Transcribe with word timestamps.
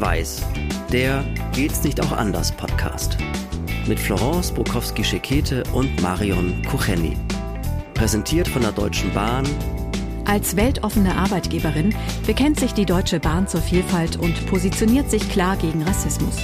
Schwarz-Weiß, 0.00 0.42
der 0.90 1.22
Geht's 1.54 1.84
nicht 1.84 2.00
auch 2.00 2.12
anders 2.12 2.52
Podcast. 2.52 3.18
Mit 3.86 4.00
Florence 4.00 4.50
Bukowski-Schekete 4.50 5.62
und 5.74 6.00
Marion 6.00 6.62
Kucheni. 6.70 7.16
Präsentiert 7.92 8.48
von 8.48 8.62
der 8.62 8.72
Deutschen 8.72 9.12
Bahn. 9.12 9.46
Als 10.24 10.56
weltoffene 10.56 11.14
Arbeitgeberin 11.14 11.94
bekennt 12.26 12.58
sich 12.58 12.72
die 12.72 12.86
Deutsche 12.86 13.20
Bahn 13.20 13.46
zur 13.46 13.60
Vielfalt 13.60 14.16
und 14.16 14.46
positioniert 14.46 15.10
sich 15.10 15.28
klar 15.28 15.56
gegen 15.56 15.82
Rassismus. 15.82 16.36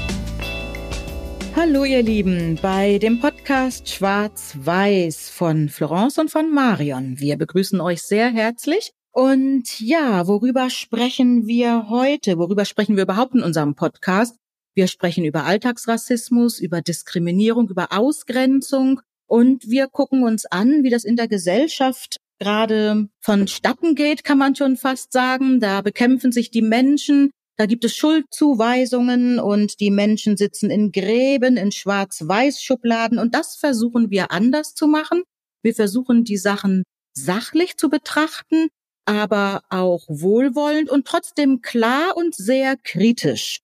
Hallo 1.55 1.85
ihr 1.85 2.03
Lieben, 2.03 2.59
bei 2.61 2.99
dem 2.99 3.21
Podcast 3.21 3.89
Schwarz-Weiß 3.89 5.31
von 5.31 5.71
Florence 5.71 6.19
und 6.19 6.31
von 6.31 6.53
Marion. 6.53 7.19
Wir 7.19 7.39
begrüßen 7.39 7.81
euch 7.81 8.03
sehr 8.03 8.29
herzlich 8.29 8.93
und 9.17 9.81
ja, 9.81 10.27
worüber 10.27 10.69
sprechen 10.69 11.47
wir 11.47 11.89
heute? 11.89 12.37
Worüber 12.37 12.67
sprechen 12.67 12.97
wir 12.97 13.05
überhaupt 13.05 13.35
in 13.35 13.43
unserem 13.43 13.75
Podcast? 13.75 14.37
Wir 14.75 14.89
sprechen 14.89 15.25
über 15.25 15.45
Alltagsrassismus, 15.45 16.61
über 16.61 16.83
Diskriminierung, 16.83 17.71
über 17.71 17.93
Ausgrenzung 17.93 19.01
und 19.27 19.71
wir 19.71 19.87
gucken 19.87 20.23
uns 20.23 20.45
an, 20.45 20.83
wie 20.83 20.91
das 20.91 21.05
in 21.05 21.17
der 21.17 21.29
Gesellschaft 21.29 22.19
gerade 22.39 23.09
vonstatten 23.23 23.95
geht, 23.95 24.23
kann 24.23 24.37
man 24.37 24.55
schon 24.55 24.77
fast 24.77 25.13
sagen. 25.13 25.61
Da 25.61 25.81
bekämpfen 25.81 26.31
sich 26.31 26.51
die 26.51 26.61
Menschen, 26.61 27.31
da 27.57 27.65
gibt 27.65 27.87
es 27.87 27.97
Schuldzuweisungen 27.97 29.41
und 29.41 29.81
die 29.81 29.91
Menschen 29.91 30.37
sitzen 30.37 30.71
in 30.71 30.93
Gräben, 30.93 31.57
in 31.57 31.73
Schwarz-Weiß-Schubladen 31.73 33.19
und 33.19 33.35
das 33.35 33.57
versuchen 33.57 34.11
wir 34.11 34.31
anders 34.31 34.75
zu 34.75 34.87
machen. 34.87 35.23
Wir 35.63 35.75
versuchen 35.75 36.25
die 36.25 36.37
Sachen 36.37 36.83
sachlich 37.15 37.79
zu 37.79 37.89
betrachten 37.89 38.69
aber 39.07 39.63
auch 39.71 40.05
wohlwollend 40.09 40.91
und 40.91 41.07
trotzdem 41.07 41.63
klar 41.63 42.17
und 42.17 42.35
sehr 42.35 42.77
kritisch. 42.77 43.61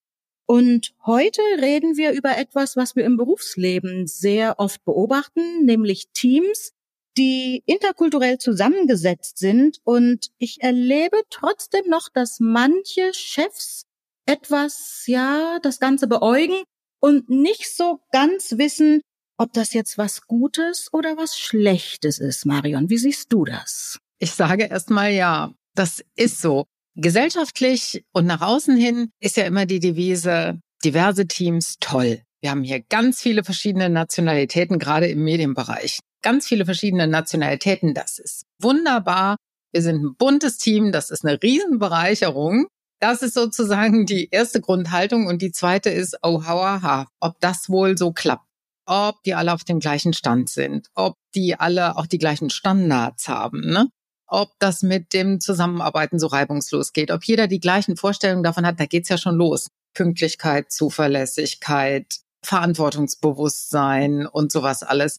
Und 0.47 0.95
heute 1.05 1.41
reden 1.61 1.97
wir 1.97 2.13
über 2.13 2.37
etwas, 2.37 2.77
was 2.77 2.97
wir 2.97 3.05
im 3.05 3.17
Berufsleben 3.17 4.07
sehr 4.07 4.59
oft 4.59 4.85
beobachten, 4.85 5.65
nämlich 5.65 6.09
Teams, 6.13 6.73
die 7.17 7.63
interkulturell 7.67 8.39
zusammengesetzt 8.39 9.39
sind. 9.39 9.79
Und 9.85 10.31
ich 10.39 10.63
erlebe 10.63 11.23
trotzdem 11.31 11.85
noch, 11.89 12.09
dass 12.09 12.41
manche 12.41 13.13
Chefs 13.13 13.85
etwas, 14.27 15.05
ja, 15.07 15.59
das 15.63 15.81
Ganze 15.81 16.07
beäugen 16.07 16.63
und 17.01 17.29
nicht 17.29 17.75
so 17.75 18.01
ganz 18.13 18.59
wissen, 18.59 19.03
ob 19.37 19.53
das 19.53 19.73
jetzt 19.73 19.99
was 19.99 20.27
Gutes 20.27 20.93
oder 20.93 21.17
was 21.17 21.39
Schlechtes 21.39 22.19
ist. 22.19 22.47
Marion, 22.47 22.91
wie 22.91 22.99
siehst 22.99 23.33
du 23.33 23.45
das? 23.45 23.99
Ich 24.23 24.31
sage 24.31 24.67
erstmal 24.67 25.11
ja. 25.11 25.53
Das 25.75 26.01
ist 26.15 26.41
so. 26.41 26.67
Gesellschaftlich 26.95 28.05
und 28.13 28.25
nach 28.25 28.41
außen 28.41 28.77
hin 28.77 29.11
ist 29.19 29.37
ja 29.37 29.45
immer 29.47 29.67
die 29.67 29.81
Devise, 29.81 30.61
diverse 30.85 31.27
Teams, 31.27 31.79
toll. 31.81 32.23
Wir 32.41 32.53
haben 32.53 32.63
hier 32.63 32.83
ganz 32.89 33.21
viele 33.21 33.43
verschiedene 33.43 33.91
Nationalitäten, 33.91 34.79
gerade 34.79 35.09
im 35.09 35.25
Medienbereich. 35.25 35.99
Ganz 36.23 36.47
viele 36.47 36.67
verschiedene 36.67 37.09
Nationalitäten, 37.09 37.95
das 37.95 38.21
ist 38.21 38.45
wunderbar. 38.61 39.39
Wir 39.73 39.83
sind 39.83 40.05
ein 40.05 40.15
buntes 40.17 40.57
Team, 40.57 40.93
das 40.93 41.11
ist 41.11 41.25
eine 41.25 41.43
Riesenbereicherung. 41.43 42.69
Das 43.01 43.23
ist 43.23 43.35
sozusagen 43.35 44.07
die 44.07 44.29
erste 44.31 44.61
Grundhaltung. 44.61 45.27
Und 45.27 45.43
die 45.43 45.51
zweite 45.51 45.91
ist, 45.91 46.17
oh, 46.23 46.47
hauaha, 46.47 47.09
ob 47.19 47.41
das 47.41 47.69
wohl 47.69 47.99
so 47.99 48.13
klappt. 48.13 48.47
Ob 48.87 49.21
die 49.25 49.35
alle 49.35 49.53
auf 49.53 49.65
dem 49.65 49.81
gleichen 49.81 50.13
Stand 50.13 50.49
sind, 50.49 50.87
ob 50.95 51.17
die 51.35 51.59
alle 51.59 51.97
auch 51.97 52.07
die 52.07 52.19
gleichen 52.19 52.51
Standards 52.51 53.27
haben. 53.27 53.63
Ne? 53.63 53.89
Ob 54.33 54.59
das 54.59 54.83
mit 54.83 55.13
dem 55.13 55.41
Zusammenarbeiten 55.41 56.19
so 56.19 56.27
reibungslos 56.27 56.95
geht, 56.95 57.11
ob 57.11 57.23
jeder 57.25 57.49
die 57.49 57.61
gleichen 57.61 57.97
Vorstellungen 57.97 58.43
davon 58.43 58.67
hat, 58.67 58.81
da 58.81 58.87
geht's 58.87 59.11
ja 59.11 59.19
schon 59.19 59.37
los. 59.37 59.69
Pünktlichkeit, 59.95 60.73
Zuverlässigkeit, 60.73 62.21
Verantwortungsbewusstsein 62.43 64.27
und 64.27 64.51
sowas 64.51 64.83
alles. 64.83 65.19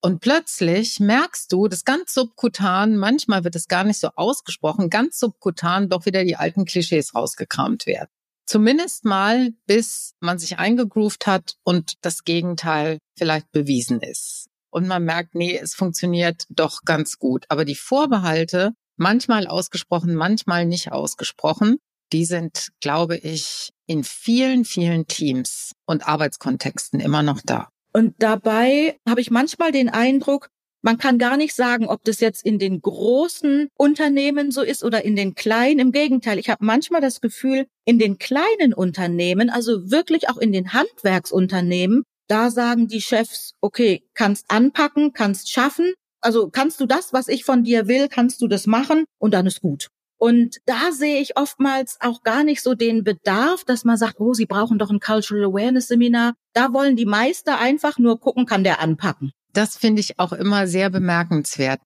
Und 0.00 0.20
plötzlich 0.20 0.98
merkst 0.98 1.52
du, 1.52 1.68
dass 1.68 1.84
ganz 1.84 2.14
subkutan, 2.14 2.96
manchmal 2.96 3.44
wird 3.44 3.54
es 3.54 3.68
gar 3.68 3.84
nicht 3.84 4.00
so 4.00 4.08
ausgesprochen, 4.16 4.88
ganz 4.88 5.18
subkutan 5.18 5.90
doch 5.90 6.06
wieder 6.06 6.24
die 6.24 6.36
alten 6.36 6.64
Klischees 6.64 7.14
rausgekramt 7.14 7.86
werden. 7.86 8.08
Zumindest 8.46 9.04
mal, 9.04 9.50
bis 9.66 10.14
man 10.20 10.38
sich 10.38 10.58
eingegroovt 10.58 11.26
hat 11.26 11.56
und 11.64 11.94
das 12.02 12.24
Gegenteil 12.24 12.98
vielleicht 13.16 13.52
bewiesen 13.52 14.00
ist 14.00 14.48
und 14.74 14.88
man 14.88 15.04
merkt, 15.04 15.36
nee, 15.36 15.56
es 15.56 15.74
funktioniert 15.74 16.44
doch 16.48 16.80
ganz 16.84 17.18
gut. 17.18 17.44
Aber 17.48 17.64
die 17.64 17.76
Vorbehalte, 17.76 18.72
manchmal 18.96 19.46
ausgesprochen, 19.46 20.16
manchmal 20.16 20.66
nicht 20.66 20.90
ausgesprochen, 20.90 21.76
die 22.12 22.24
sind, 22.24 22.70
glaube 22.80 23.16
ich, 23.16 23.70
in 23.86 24.02
vielen, 24.02 24.64
vielen 24.64 25.06
Teams 25.06 25.72
und 25.86 26.08
Arbeitskontexten 26.08 26.98
immer 26.98 27.22
noch 27.22 27.40
da. 27.44 27.68
Und 27.92 28.14
dabei 28.18 28.96
habe 29.08 29.20
ich 29.20 29.30
manchmal 29.30 29.70
den 29.70 29.88
Eindruck, 29.88 30.48
man 30.82 30.98
kann 30.98 31.18
gar 31.18 31.36
nicht 31.36 31.54
sagen, 31.54 31.86
ob 31.86 32.02
das 32.04 32.18
jetzt 32.18 32.44
in 32.44 32.58
den 32.58 32.80
großen 32.80 33.68
Unternehmen 33.78 34.50
so 34.50 34.62
ist 34.62 34.82
oder 34.82 35.04
in 35.04 35.14
den 35.14 35.36
kleinen. 35.36 35.78
Im 35.78 35.92
Gegenteil, 35.92 36.38
ich 36.40 36.50
habe 36.50 36.64
manchmal 36.64 37.00
das 37.00 37.20
Gefühl, 37.20 37.66
in 37.84 38.00
den 38.00 38.18
kleinen 38.18 38.74
Unternehmen, 38.74 39.50
also 39.50 39.90
wirklich 39.90 40.28
auch 40.28 40.36
in 40.36 40.52
den 40.52 40.72
Handwerksunternehmen, 40.72 42.02
da 42.28 42.50
sagen 42.50 42.88
die 42.88 43.00
Chefs, 43.00 43.54
okay, 43.60 44.02
kannst 44.14 44.50
anpacken, 44.50 45.12
kannst 45.12 45.50
schaffen. 45.50 45.92
Also 46.20 46.48
kannst 46.48 46.80
du 46.80 46.86
das, 46.86 47.12
was 47.12 47.28
ich 47.28 47.44
von 47.44 47.64
dir 47.64 47.86
will, 47.86 48.08
kannst 48.08 48.40
du 48.40 48.48
das 48.48 48.66
machen 48.66 49.04
und 49.18 49.34
dann 49.34 49.46
ist 49.46 49.60
gut. 49.60 49.88
Und 50.16 50.56
da 50.64 50.90
sehe 50.92 51.20
ich 51.20 51.36
oftmals 51.36 51.98
auch 52.00 52.22
gar 52.22 52.44
nicht 52.44 52.62
so 52.62 52.74
den 52.74 53.04
Bedarf, 53.04 53.64
dass 53.64 53.84
man 53.84 53.98
sagt, 53.98 54.20
oh, 54.20 54.32
sie 54.32 54.46
brauchen 54.46 54.78
doch 54.78 54.90
ein 54.90 55.00
Cultural 55.00 55.44
Awareness 55.44 55.88
Seminar. 55.88 56.32
Da 56.54 56.72
wollen 56.72 56.96
die 56.96 57.04
Meister 57.04 57.58
einfach 57.58 57.98
nur 57.98 58.18
gucken, 58.18 58.46
kann 58.46 58.64
der 58.64 58.80
anpacken. 58.80 59.32
Das 59.52 59.76
finde 59.76 60.00
ich 60.00 60.18
auch 60.18 60.32
immer 60.32 60.66
sehr 60.66 60.88
bemerkenswert. 60.88 61.80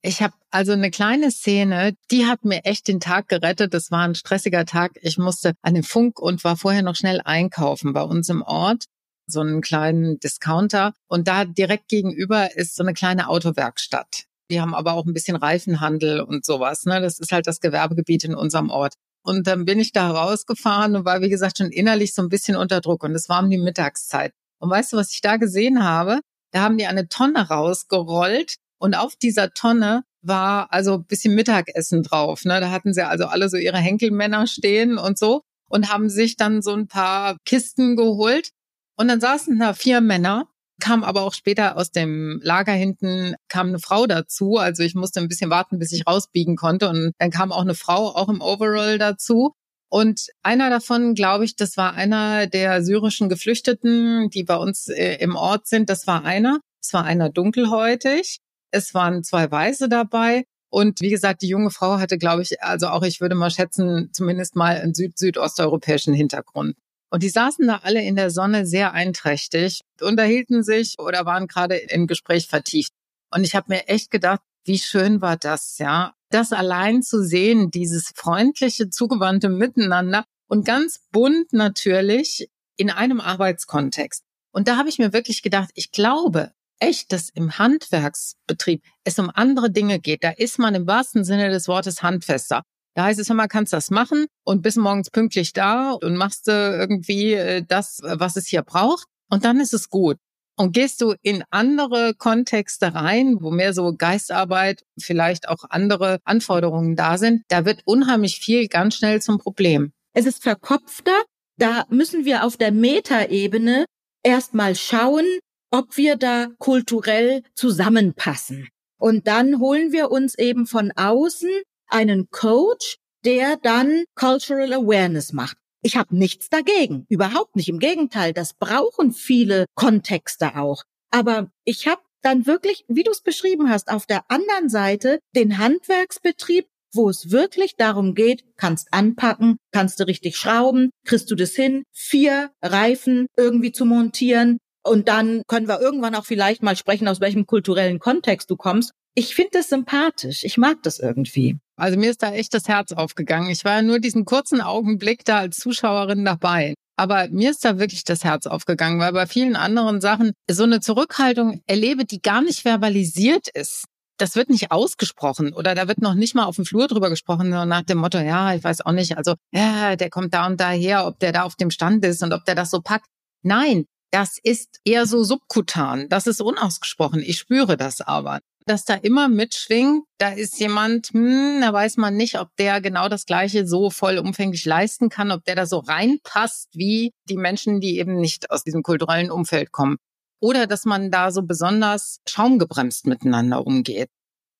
Ich 0.00 0.22
habe 0.22 0.34
also 0.50 0.72
eine 0.72 0.90
kleine 0.90 1.30
Szene, 1.30 1.94
die 2.10 2.26
hat 2.26 2.44
mir 2.44 2.64
echt 2.64 2.88
den 2.88 2.98
Tag 2.98 3.28
gerettet. 3.28 3.74
Das 3.74 3.90
war 3.90 4.02
ein 4.02 4.14
stressiger 4.14 4.64
Tag. 4.64 4.92
Ich 5.02 5.18
musste 5.18 5.52
an 5.62 5.74
den 5.74 5.84
Funk 5.84 6.18
und 6.18 6.42
war 6.44 6.56
vorher 6.56 6.82
noch 6.82 6.96
schnell 6.96 7.20
einkaufen 7.22 7.92
bei 7.92 8.02
uns 8.02 8.28
im 8.28 8.42
Ort 8.42 8.86
so 9.32 9.40
einen 9.40 9.60
kleinen 9.60 10.20
Discounter. 10.20 10.92
Und 11.08 11.26
da 11.28 11.44
direkt 11.44 11.88
gegenüber 11.88 12.56
ist 12.56 12.76
so 12.76 12.82
eine 12.82 12.94
kleine 12.94 13.28
Autowerkstatt. 13.28 14.24
Die 14.50 14.60
haben 14.60 14.74
aber 14.74 14.92
auch 14.92 15.06
ein 15.06 15.14
bisschen 15.14 15.36
Reifenhandel 15.36 16.20
und 16.20 16.44
sowas. 16.44 16.84
Ne? 16.84 17.00
Das 17.00 17.18
ist 17.18 17.32
halt 17.32 17.46
das 17.46 17.60
Gewerbegebiet 17.60 18.24
in 18.24 18.34
unserem 18.34 18.70
Ort. 18.70 18.94
Und 19.24 19.46
dann 19.46 19.64
bin 19.64 19.78
ich 19.78 19.92
da 19.92 20.10
rausgefahren 20.10 20.94
und 20.96 21.04
war, 21.04 21.20
wie 21.20 21.30
gesagt, 21.30 21.58
schon 21.58 21.70
innerlich 21.70 22.14
so 22.14 22.22
ein 22.22 22.28
bisschen 22.28 22.56
unter 22.56 22.80
Druck. 22.80 23.04
Und 23.04 23.14
es 23.14 23.28
war 23.28 23.42
um 23.42 23.50
die 23.50 23.58
Mittagszeit. 23.58 24.32
Und 24.58 24.70
weißt 24.70 24.92
du, 24.92 24.96
was 24.96 25.12
ich 25.12 25.20
da 25.20 25.36
gesehen 25.36 25.82
habe? 25.82 26.20
Da 26.52 26.60
haben 26.60 26.76
die 26.76 26.86
eine 26.86 27.08
Tonne 27.08 27.48
rausgerollt 27.48 28.56
und 28.78 28.94
auf 28.94 29.16
dieser 29.16 29.54
Tonne 29.54 30.02
war 30.22 30.72
also 30.72 30.94
ein 30.94 31.04
bisschen 31.04 31.34
Mittagessen 31.34 32.02
drauf. 32.02 32.44
Ne? 32.44 32.60
Da 32.60 32.70
hatten 32.70 32.92
sie 32.92 33.06
also 33.06 33.26
alle 33.26 33.48
so 33.48 33.56
ihre 33.56 33.78
Henkelmänner 33.78 34.46
stehen 34.46 34.98
und 34.98 35.18
so 35.18 35.42
und 35.68 35.92
haben 35.92 36.10
sich 36.10 36.36
dann 36.36 36.62
so 36.62 36.72
ein 36.72 36.86
paar 36.86 37.38
Kisten 37.44 37.96
geholt 37.96 38.50
und 38.96 39.08
dann 39.08 39.20
saßen 39.20 39.58
da 39.58 39.72
vier 39.74 40.00
Männer, 40.00 40.48
kam 40.80 41.04
aber 41.04 41.22
auch 41.22 41.32
später 41.34 41.76
aus 41.76 41.92
dem 41.92 42.40
Lager 42.42 42.72
hinten, 42.72 43.34
kam 43.48 43.68
eine 43.68 43.78
Frau 43.78 44.06
dazu. 44.06 44.56
Also 44.56 44.82
ich 44.82 44.94
musste 44.94 45.20
ein 45.20 45.28
bisschen 45.28 45.50
warten, 45.50 45.78
bis 45.78 45.92
ich 45.92 46.06
rausbiegen 46.06 46.56
konnte. 46.56 46.88
Und 46.88 47.12
dann 47.18 47.30
kam 47.30 47.52
auch 47.52 47.62
eine 47.62 47.74
Frau, 47.74 48.08
auch 48.08 48.28
im 48.28 48.40
Overall 48.40 48.98
dazu. 48.98 49.54
Und 49.88 50.28
einer 50.42 50.70
davon, 50.70 51.14
glaube 51.14 51.44
ich, 51.44 51.54
das 51.54 51.76
war 51.76 51.94
einer 51.94 52.46
der 52.46 52.82
syrischen 52.82 53.28
Geflüchteten, 53.28 54.30
die 54.30 54.42
bei 54.42 54.56
uns 54.56 54.88
äh, 54.88 55.16
im 55.20 55.36
Ort 55.36 55.68
sind. 55.68 55.88
Das 55.88 56.06
war 56.06 56.24
einer. 56.24 56.58
Es 56.82 56.92
war 56.92 57.04
einer 57.04 57.30
dunkelhäutig. 57.30 58.38
Es 58.72 58.94
waren 58.94 59.22
zwei 59.22 59.50
Weiße 59.50 59.88
dabei. 59.88 60.44
Und 60.70 61.00
wie 61.00 61.10
gesagt, 61.10 61.42
die 61.42 61.48
junge 61.48 61.70
Frau 61.70 61.98
hatte, 61.98 62.16
glaube 62.18 62.42
ich, 62.42 62.62
also 62.62 62.88
auch, 62.88 63.02
ich 63.02 63.20
würde 63.20 63.34
mal 63.34 63.50
schätzen, 63.50 64.08
zumindest 64.12 64.56
mal 64.56 64.78
einen 64.78 64.94
süd-südosteuropäischen 64.94 66.14
Hintergrund. 66.14 66.74
Und 67.12 67.22
die 67.22 67.28
saßen 67.28 67.66
da 67.66 67.80
alle 67.82 68.02
in 68.02 68.16
der 68.16 68.30
Sonne 68.30 68.64
sehr 68.64 68.94
einträchtig, 68.94 69.82
unterhielten 70.00 70.62
sich 70.62 70.94
oder 70.98 71.26
waren 71.26 71.46
gerade 71.46 71.76
im 71.76 72.06
Gespräch 72.06 72.46
vertieft. 72.46 72.90
Und 73.30 73.44
ich 73.44 73.54
habe 73.54 73.66
mir 73.68 73.86
echt 73.86 74.10
gedacht, 74.10 74.40
wie 74.64 74.78
schön 74.78 75.20
war 75.20 75.36
das, 75.36 75.76
ja? 75.76 76.14
Das 76.30 76.54
allein 76.54 77.02
zu 77.02 77.22
sehen, 77.22 77.70
dieses 77.70 78.12
freundliche, 78.14 78.88
zugewandte 78.88 79.50
Miteinander 79.50 80.24
und 80.48 80.64
ganz 80.64 81.00
bunt 81.10 81.52
natürlich 81.52 82.48
in 82.78 82.88
einem 82.88 83.20
Arbeitskontext. 83.20 84.22
Und 84.50 84.66
da 84.66 84.78
habe 84.78 84.88
ich 84.88 84.98
mir 84.98 85.12
wirklich 85.12 85.42
gedacht, 85.42 85.68
ich 85.74 85.92
glaube 85.92 86.52
echt, 86.78 87.12
dass 87.12 87.28
im 87.28 87.58
Handwerksbetrieb 87.58 88.82
es 89.04 89.18
um 89.18 89.30
andere 89.34 89.70
Dinge 89.70 90.00
geht. 90.00 90.24
Da 90.24 90.30
ist 90.30 90.58
man 90.58 90.74
im 90.74 90.86
wahrsten 90.86 91.24
Sinne 91.24 91.50
des 91.50 91.68
Wortes 91.68 92.02
handfester. 92.02 92.62
Da 92.94 93.04
heißt 93.04 93.20
es 93.20 93.30
immer, 93.30 93.48
kannst 93.48 93.72
das 93.72 93.90
machen 93.90 94.26
und 94.44 94.62
bist 94.62 94.76
morgens 94.76 95.10
pünktlich 95.10 95.52
da 95.52 95.92
und 95.92 96.16
machst 96.16 96.48
du 96.48 96.52
irgendwie 96.52 97.34
äh, 97.34 97.64
das, 97.66 98.00
was 98.02 98.36
es 98.36 98.46
hier 98.46 98.62
braucht 98.62 99.06
und 99.30 99.44
dann 99.44 99.60
ist 99.60 99.72
es 99.72 99.88
gut. 99.88 100.18
Und 100.56 100.72
gehst 100.72 101.00
du 101.00 101.14
in 101.22 101.42
andere 101.50 102.14
Kontexte 102.14 102.94
rein, 102.94 103.38
wo 103.40 103.50
mehr 103.50 103.72
so 103.72 103.94
Geistarbeit, 103.96 104.82
vielleicht 105.00 105.48
auch 105.48 105.64
andere 105.70 106.20
Anforderungen 106.24 106.94
da 106.94 107.16
sind, 107.16 107.42
da 107.48 107.64
wird 107.64 107.80
unheimlich 107.86 108.38
viel 108.40 108.68
ganz 108.68 108.96
schnell 108.96 109.22
zum 109.22 109.38
Problem. 109.38 109.92
Es 110.12 110.26
ist 110.26 110.42
verkopfter, 110.42 111.22
Da 111.58 111.84
müssen 111.90 112.24
wir 112.24 112.44
auf 112.44 112.56
der 112.56 112.72
Metaebene 112.72 113.84
erstmal 114.22 114.74
schauen, 114.74 115.24
ob 115.70 115.96
wir 115.96 116.16
da 116.16 116.48
kulturell 116.58 117.42
zusammenpassen. 117.54 118.68
Und 118.98 119.26
dann 119.26 119.58
holen 119.58 119.92
wir 119.92 120.10
uns 120.10 120.36
eben 120.38 120.66
von 120.66 120.92
außen 120.92 121.50
einen 121.92 122.28
Coach, 122.30 122.96
der 123.24 123.56
dann 123.56 124.04
Cultural 124.14 124.72
Awareness 124.72 125.32
macht. 125.32 125.56
Ich 125.82 125.96
habe 125.96 126.16
nichts 126.16 126.48
dagegen, 126.48 127.06
überhaupt 127.08 127.56
nicht. 127.56 127.68
Im 127.68 127.78
Gegenteil, 127.78 128.32
das 128.32 128.54
brauchen 128.54 129.12
viele 129.12 129.66
Kontexte 129.74 130.56
auch. 130.56 130.84
Aber 131.10 131.50
ich 131.64 131.86
habe 131.86 132.02
dann 132.22 132.46
wirklich, 132.46 132.84
wie 132.88 133.02
du 133.02 133.10
es 133.10 133.20
beschrieben 133.20 133.68
hast, 133.68 133.90
auf 133.90 134.06
der 134.06 134.24
anderen 134.28 134.68
Seite 134.68 135.18
den 135.34 135.58
Handwerksbetrieb, 135.58 136.66
wo 136.94 137.08
es 137.08 137.30
wirklich 137.30 137.74
darum 137.76 138.14
geht, 138.14 138.44
kannst 138.56 138.88
anpacken, 138.92 139.56
kannst 139.72 139.98
du 139.98 140.06
richtig 140.06 140.36
schrauben, 140.36 140.90
kriegst 141.04 141.30
du 141.30 141.34
das 141.34 141.52
hin, 141.52 141.82
vier 141.92 142.50
Reifen 142.62 143.26
irgendwie 143.36 143.72
zu 143.72 143.84
montieren. 143.84 144.58
Und 144.84 145.08
dann 145.08 145.42
können 145.48 145.68
wir 145.68 145.80
irgendwann 145.80 146.14
auch 146.14 146.24
vielleicht 146.24 146.62
mal 146.62 146.76
sprechen, 146.76 147.08
aus 147.08 147.20
welchem 147.20 147.46
kulturellen 147.46 147.98
Kontext 147.98 148.50
du 148.50 148.56
kommst. 148.56 148.92
Ich 149.14 149.34
finde 149.34 149.50
das 149.54 149.68
sympathisch. 149.68 150.44
Ich 150.44 150.58
mag 150.58 150.82
das 150.82 150.98
irgendwie. 150.98 151.58
Also 151.76 151.98
mir 151.98 152.10
ist 152.10 152.22
da 152.22 152.32
echt 152.32 152.54
das 152.54 152.68
Herz 152.68 152.92
aufgegangen. 152.92 153.50
Ich 153.50 153.64
war 153.64 153.76
ja 153.76 153.82
nur 153.82 153.98
diesen 153.98 154.24
kurzen 154.24 154.60
Augenblick 154.60 155.24
da 155.24 155.38
als 155.38 155.56
Zuschauerin 155.56 156.24
dabei. 156.24 156.74
Aber 156.96 157.28
mir 157.28 157.50
ist 157.50 157.64
da 157.64 157.78
wirklich 157.78 158.04
das 158.04 158.22
Herz 158.22 158.46
aufgegangen, 158.46 159.00
weil 159.00 159.12
bei 159.12 159.26
vielen 159.26 159.56
anderen 159.56 160.00
Sachen 160.00 160.32
so 160.50 160.64
eine 160.64 160.80
Zurückhaltung 160.80 161.62
erlebe, 161.66 162.04
die 162.04 162.20
gar 162.20 162.42
nicht 162.42 162.60
verbalisiert 162.60 163.48
ist. 163.48 163.86
Das 164.18 164.36
wird 164.36 164.50
nicht 164.50 164.70
ausgesprochen 164.70 165.52
oder 165.54 165.74
da 165.74 165.88
wird 165.88 166.00
noch 166.00 166.14
nicht 166.14 166.34
mal 166.34 166.44
auf 166.44 166.56
dem 166.56 166.66
Flur 166.66 166.86
drüber 166.86 167.08
gesprochen, 167.08 167.50
so 167.50 167.64
nach 167.64 167.82
dem 167.82 167.98
Motto, 167.98 168.18
ja, 168.18 168.54
ich 168.54 168.62
weiß 168.62 168.82
auch 168.82 168.92
nicht, 168.92 169.16
also, 169.16 169.34
ja, 169.52 169.96
der 169.96 170.10
kommt 170.10 170.34
da 170.34 170.46
und 170.46 170.60
da 170.60 170.70
her, 170.70 171.06
ob 171.06 171.18
der 171.18 171.32
da 171.32 171.42
auf 171.42 171.56
dem 171.56 171.70
Stand 171.70 172.04
ist 172.04 172.22
und 172.22 172.32
ob 172.32 172.44
der 172.44 172.54
das 172.54 172.70
so 172.70 172.82
packt. 172.82 173.06
Nein, 173.42 173.86
das 174.12 174.38
ist 174.40 174.78
eher 174.84 175.06
so 175.06 175.24
subkutan. 175.24 176.08
Das 176.08 176.26
ist 176.26 176.40
unausgesprochen. 176.42 177.20
Ich 177.20 177.38
spüre 177.38 177.76
das 177.76 178.02
aber 178.02 178.40
dass 178.66 178.84
da 178.84 178.94
immer 178.94 179.28
mitschwingt, 179.28 180.04
da 180.18 180.30
ist 180.30 180.58
jemand, 180.60 181.08
hm, 181.08 181.60
da 181.60 181.72
weiß 181.72 181.96
man 181.96 182.16
nicht, 182.16 182.38
ob 182.38 182.48
der 182.58 182.80
genau 182.80 183.08
das 183.08 183.26
Gleiche 183.26 183.66
so 183.66 183.90
vollumfänglich 183.90 184.64
leisten 184.64 185.08
kann, 185.08 185.30
ob 185.30 185.44
der 185.44 185.56
da 185.56 185.66
so 185.66 185.78
reinpasst 185.78 186.68
wie 186.72 187.12
die 187.28 187.36
Menschen, 187.36 187.80
die 187.80 187.98
eben 187.98 188.16
nicht 188.16 188.50
aus 188.50 188.62
diesem 188.62 188.82
kulturellen 188.82 189.30
Umfeld 189.30 189.72
kommen. 189.72 189.96
Oder 190.40 190.66
dass 190.66 190.84
man 190.84 191.10
da 191.10 191.30
so 191.30 191.42
besonders 191.42 192.18
schaumgebremst 192.28 193.06
miteinander 193.06 193.64
umgeht. 193.64 194.08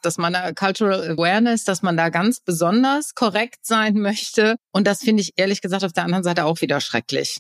Dass 0.03 0.19
man 0.19 0.33
da 0.33 0.53
Cultural 0.53 1.11
Awareness, 1.13 1.65
dass 1.65 1.83
man 1.83 1.97
da 1.97 2.09
ganz 2.09 2.41
besonders 2.41 3.15
korrekt 3.15 3.67
sein 3.67 3.95
möchte. 4.01 4.57
Und 4.73 4.87
das 4.87 5.01
finde 5.01 5.23
ich 5.23 5.33
ehrlich 5.37 5.61
gesagt 5.61 5.85
auf 5.85 5.93
der 5.93 6.05
anderen 6.05 6.25
Seite 6.25 6.45
auch 6.45 6.61
wieder 6.61 6.81
schrecklich. 6.81 7.39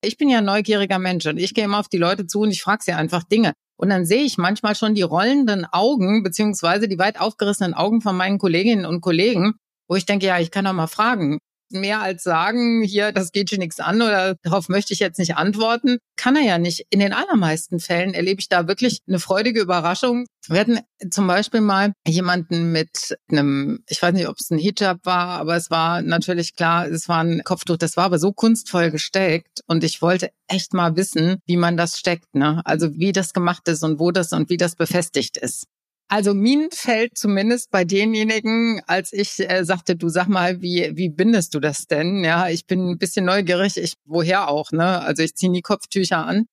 Ich 0.00 0.16
bin 0.16 0.28
ja 0.28 0.40
neugieriger 0.40 1.00
Mensch 1.00 1.26
und 1.26 1.38
ich 1.38 1.54
gehe 1.54 1.64
immer 1.64 1.80
auf 1.80 1.88
die 1.88 1.98
Leute 1.98 2.26
zu 2.26 2.40
und 2.40 2.52
ich 2.52 2.62
frage 2.62 2.84
sie 2.84 2.92
einfach 2.92 3.24
Dinge. 3.24 3.52
Und 3.76 3.90
dann 3.90 4.06
sehe 4.06 4.22
ich 4.22 4.38
manchmal 4.38 4.76
schon 4.76 4.94
die 4.94 5.02
rollenden 5.02 5.64
Augen 5.64 6.22
beziehungsweise 6.22 6.88
die 6.88 6.98
weit 6.98 7.20
aufgerissenen 7.20 7.74
Augen 7.74 8.00
von 8.00 8.16
meinen 8.16 8.38
Kolleginnen 8.38 8.86
und 8.86 9.00
Kollegen, 9.00 9.54
wo 9.88 9.96
ich 9.96 10.06
denke, 10.06 10.26
ja, 10.26 10.38
ich 10.38 10.50
kann 10.52 10.64
doch 10.64 10.72
mal 10.72 10.86
fragen. 10.86 11.38
Mehr 11.70 12.00
als 12.00 12.22
sagen, 12.22 12.82
hier, 12.82 13.12
das 13.12 13.32
geht 13.32 13.50
dir 13.50 13.58
nichts 13.58 13.80
an 13.80 14.00
oder 14.02 14.36
darauf 14.42 14.68
möchte 14.68 14.92
ich 14.92 15.00
jetzt 15.00 15.18
nicht 15.18 15.36
antworten, 15.36 15.98
kann 16.16 16.36
er 16.36 16.42
ja 16.42 16.58
nicht. 16.58 16.86
In 16.90 17.00
den 17.00 17.12
allermeisten 17.12 17.78
Fällen 17.80 18.14
erlebe 18.14 18.40
ich 18.40 18.48
da 18.48 18.66
wirklich 18.68 19.00
eine 19.06 19.18
freudige 19.18 19.60
Überraschung. 19.60 20.26
Wir 20.48 20.60
hatten 20.60 20.78
zum 21.10 21.26
Beispiel 21.26 21.60
mal 21.60 21.92
jemanden 22.06 22.72
mit 22.72 23.16
einem, 23.30 23.84
ich 23.88 24.00
weiß 24.00 24.14
nicht, 24.14 24.28
ob 24.28 24.36
es 24.38 24.50
ein 24.50 24.58
Hijab 24.58 24.98
war, 25.04 25.40
aber 25.40 25.56
es 25.56 25.70
war 25.70 26.00
natürlich 26.02 26.56
klar, 26.56 26.86
es 26.88 27.08
war 27.08 27.22
ein 27.22 27.42
Kopftuch, 27.44 27.76
das 27.76 27.96
war 27.96 28.04
aber 28.04 28.18
so 28.18 28.32
kunstvoll 28.32 28.90
gesteckt 28.90 29.60
und 29.66 29.84
ich 29.84 30.00
wollte 30.00 30.30
echt 30.48 30.72
mal 30.72 30.96
wissen, 30.96 31.36
wie 31.46 31.56
man 31.58 31.76
das 31.76 31.98
steckt, 31.98 32.34
ne? 32.34 32.62
Also 32.64 32.94
wie 32.94 33.12
das 33.12 33.32
gemacht 33.34 33.68
ist 33.68 33.82
und 33.84 33.98
wo 34.00 34.10
das 34.10 34.32
und 34.32 34.48
wie 34.48 34.56
das 34.56 34.74
befestigt 34.74 35.36
ist. 35.36 35.66
Also 36.10 36.32
Minenfeld 36.32 37.18
zumindest 37.18 37.70
bei 37.70 37.84
denjenigen, 37.84 38.80
als 38.86 39.12
ich 39.12 39.38
äh, 39.40 39.64
sagte, 39.64 39.94
du 39.94 40.08
sag 40.08 40.26
mal, 40.28 40.62
wie, 40.62 40.96
wie 40.96 41.10
bindest 41.10 41.54
du 41.54 41.60
das 41.60 41.86
denn? 41.86 42.24
Ja, 42.24 42.48
ich 42.48 42.66
bin 42.66 42.92
ein 42.92 42.98
bisschen 42.98 43.26
neugierig, 43.26 43.76
ich, 43.76 43.92
woher 44.06 44.48
auch, 44.48 44.72
ne? 44.72 45.00
Also 45.00 45.22
ich 45.22 45.34
ziehe 45.34 45.52
nie 45.52 45.60
Kopftücher 45.60 46.24
an. 46.24 46.46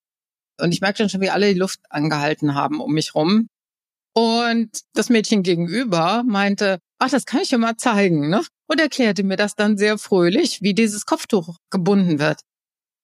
Und 0.59 0.73
ich 0.73 0.81
merke 0.81 0.99
dann 0.99 1.09
schon, 1.09 1.21
wie 1.21 1.29
alle 1.29 1.53
die 1.53 1.59
Luft 1.59 1.79
angehalten 1.89 2.53
haben 2.55 2.81
um 2.81 2.93
mich 2.93 3.15
rum. 3.15 3.47
Und 4.13 4.69
das 4.93 5.09
Mädchen 5.09 5.43
gegenüber 5.43 6.23
meinte, 6.25 6.79
ach, 6.99 7.09
das 7.09 7.25
kann 7.25 7.41
ich 7.41 7.49
dir 7.49 7.57
mal 7.57 7.77
zeigen, 7.77 8.29
ne? 8.29 8.41
Und 8.67 8.81
erklärte 8.81 9.23
mir 9.23 9.37
das 9.37 9.55
dann 9.55 9.77
sehr 9.77 9.97
fröhlich, 9.97 10.61
wie 10.61 10.73
dieses 10.73 11.05
Kopftuch 11.05 11.57
gebunden 11.69 12.19
wird. 12.19 12.41